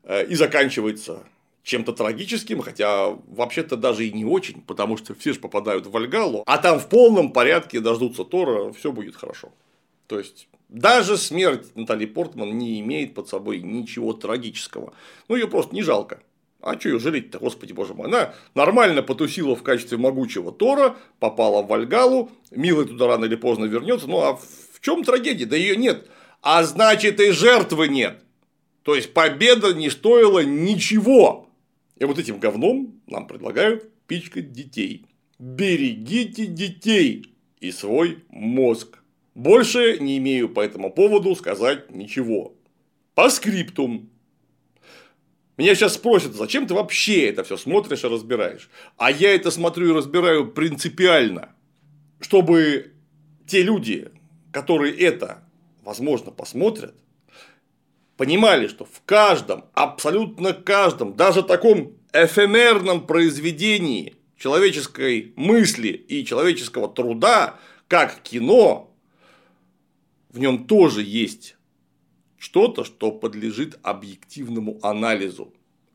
Э, 0.02 0.26
и 0.26 0.34
заканчивается 0.34 1.24
чем-то 1.62 1.92
трагическим, 1.92 2.60
хотя 2.60 3.10
вообще-то 3.28 3.76
даже 3.76 4.06
и 4.06 4.12
не 4.12 4.24
очень, 4.24 4.62
потому 4.62 4.96
что 4.96 5.14
все 5.14 5.34
же 5.34 5.40
попадают 5.40 5.86
в 5.86 5.90
Вальгалу, 5.90 6.42
а 6.46 6.58
там 6.58 6.80
в 6.80 6.88
полном 6.88 7.32
порядке 7.32 7.80
дождутся 7.80 8.24
Тора, 8.24 8.72
все 8.72 8.90
будет 8.90 9.16
хорошо. 9.16 9.52
То 10.06 10.18
есть 10.18 10.48
даже 10.68 11.18
смерть 11.18 11.74
Натали 11.74 12.06
Портман 12.06 12.56
не 12.56 12.80
имеет 12.80 13.14
под 13.14 13.28
собой 13.28 13.60
ничего 13.60 14.14
трагического. 14.14 14.94
Ну, 15.28 15.36
ее 15.36 15.46
просто 15.46 15.74
не 15.74 15.82
жалко. 15.82 16.20
А 16.60 16.78
что 16.78 16.88
ее 16.88 16.98
жалеть-то, 16.98 17.38
господи 17.38 17.72
боже 17.72 17.94
мой. 17.94 18.08
Она 18.08 18.34
нормально 18.54 19.02
потусила 19.02 19.54
в 19.54 19.62
качестве 19.62 19.96
могучего 19.96 20.50
Тора, 20.50 20.96
попала 21.20 21.62
в 21.62 21.68
Вальгалу, 21.68 22.32
милый 22.50 22.86
туда 22.86 23.06
рано 23.06 23.26
или 23.26 23.36
поздно 23.36 23.66
вернется. 23.66 24.08
Ну 24.08 24.20
а 24.20 24.34
в 24.36 24.80
чем 24.80 25.04
трагедия? 25.04 25.46
Да 25.46 25.56
ее 25.56 25.76
нет. 25.76 26.08
А 26.42 26.64
значит 26.64 27.20
и 27.20 27.30
жертвы 27.30 27.88
нет. 27.88 28.22
То 28.82 28.94
есть 28.94 29.12
победа 29.12 29.72
не 29.72 29.90
стоила 29.90 30.42
ничего. 30.42 31.48
И 31.96 32.04
вот 32.04 32.18
этим 32.18 32.38
говном 32.38 33.00
нам 33.06 33.26
предлагают 33.26 33.90
пичкать 34.06 34.52
детей. 34.52 35.06
Берегите 35.38 36.46
детей 36.46 37.34
и 37.60 37.70
свой 37.70 38.24
мозг. 38.30 38.98
Больше 39.34 39.98
не 40.00 40.18
имею 40.18 40.48
по 40.48 40.60
этому 40.60 40.90
поводу 40.90 41.36
сказать 41.36 41.90
ничего. 41.94 42.54
По 43.14 43.30
скриптум. 43.30 44.10
Меня 45.58 45.74
сейчас 45.74 45.94
спросят, 45.94 46.36
зачем 46.36 46.68
ты 46.68 46.74
вообще 46.74 47.26
это 47.26 47.42
все 47.42 47.56
смотришь 47.56 48.04
и 48.04 48.06
разбираешь? 48.06 48.70
А 48.96 49.10
я 49.10 49.34
это 49.34 49.50
смотрю 49.50 49.90
и 49.90 49.96
разбираю 49.96 50.52
принципиально, 50.52 51.52
чтобы 52.20 52.92
те 53.44 53.62
люди, 53.62 54.08
которые 54.52 54.96
это, 54.96 55.42
возможно, 55.82 56.30
посмотрят, 56.30 56.94
понимали, 58.16 58.68
что 58.68 58.84
в 58.84 59.02
каждом, 59.04 59.64
абсолютно 59.74 60.52
каждом, 60.52 61.16
даже 61.16 61.42
таком 61.42 61.92
эфемерном 62.12 63.04
произведении 63.04 64.14
человеческой 64.36 65.32
мысли 65.34 65.88
и 65.88 66.24
человеческого 66.24 66.88
труда, 66.88 67.58
как 67.88 68.20
кино, 68.22 68.94
в 70.30 70.38
нем 70.38 70.68
тоже 70.68 71.02
есть 71.02 71.56
что-то, 72.38 72.84
что 72.84 73.10
подлежит 73.10 73.78
объективному 73.82 74.78
анализу. 74.82 75.52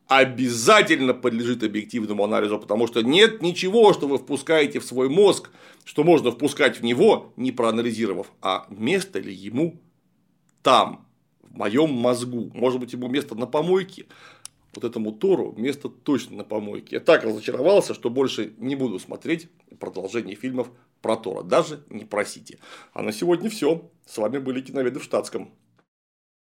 Обязательно 0.07 1.13
подлежит 1.13 1.63
объективному 1.63 2.23
анализу, 2.23 2.59
потому 2.59 2.87
что 2.87 3.01
нет 3.01 3.41
ничего, 3.41 3.93
что 3.93 4.07
вы 4.07 4.17
впускаете 4.17 4.79
в 4.79 4.85
свой 4.85 5.09
мозг, 5.09 5.49
что 5.85 6.03
можно 6.03 6.31
впускать 6.31 6.79
в 6.79 6.83
него, 6.83 7.33
не 7.37 7.51
проанализировав, 7.51 8.31
а 8.41 8.67
место 8.69 9.19
ли 9.19 9.33
ему 9.33 9.81
там 10.61 11.07
в 11.41 11.57
моем 11.57 11.91
мозгу. 11.91 12.51
Может 12.53 12.79
быть, 12.79 12.93
ему 12.93 13.07
место 13.07 13.35
на 13.35 13.47
помойке, 13.47 14.05
вот 14.75 14.83
этому 14.83 15.11
Тору 15.11 15.53
место 15.55 15.89
точно 15.89 16.37
на 16.37 16.43
помойке. 16.43 16.95
Я 16.95 16.99
так 16.99 17.23
разочаровался, 17.23 17.93
что 17.93 18.09
больше 18.09 18.53
не 18.57 18.75
буду 18.75 18.99
смотреть 18.99 19.47
продолжение 19.79 20.35
фильмов 20.35 20.69
про 21.01 21.15
Тора. 21.15 21.43
Даже 21.43 21.83
не 21.89 22.05
просите. 22.05 22.59
А 22.93 23.01
на 23.01 23.11
сегодня 23.11 23.49
все. 23.49 23.89
С 24.05 24.17
вами 24.17 24.39
были 24.39 24.61
киноведы 24.61 24.99
в 24.99 25.03
штатском. 25.03 25.53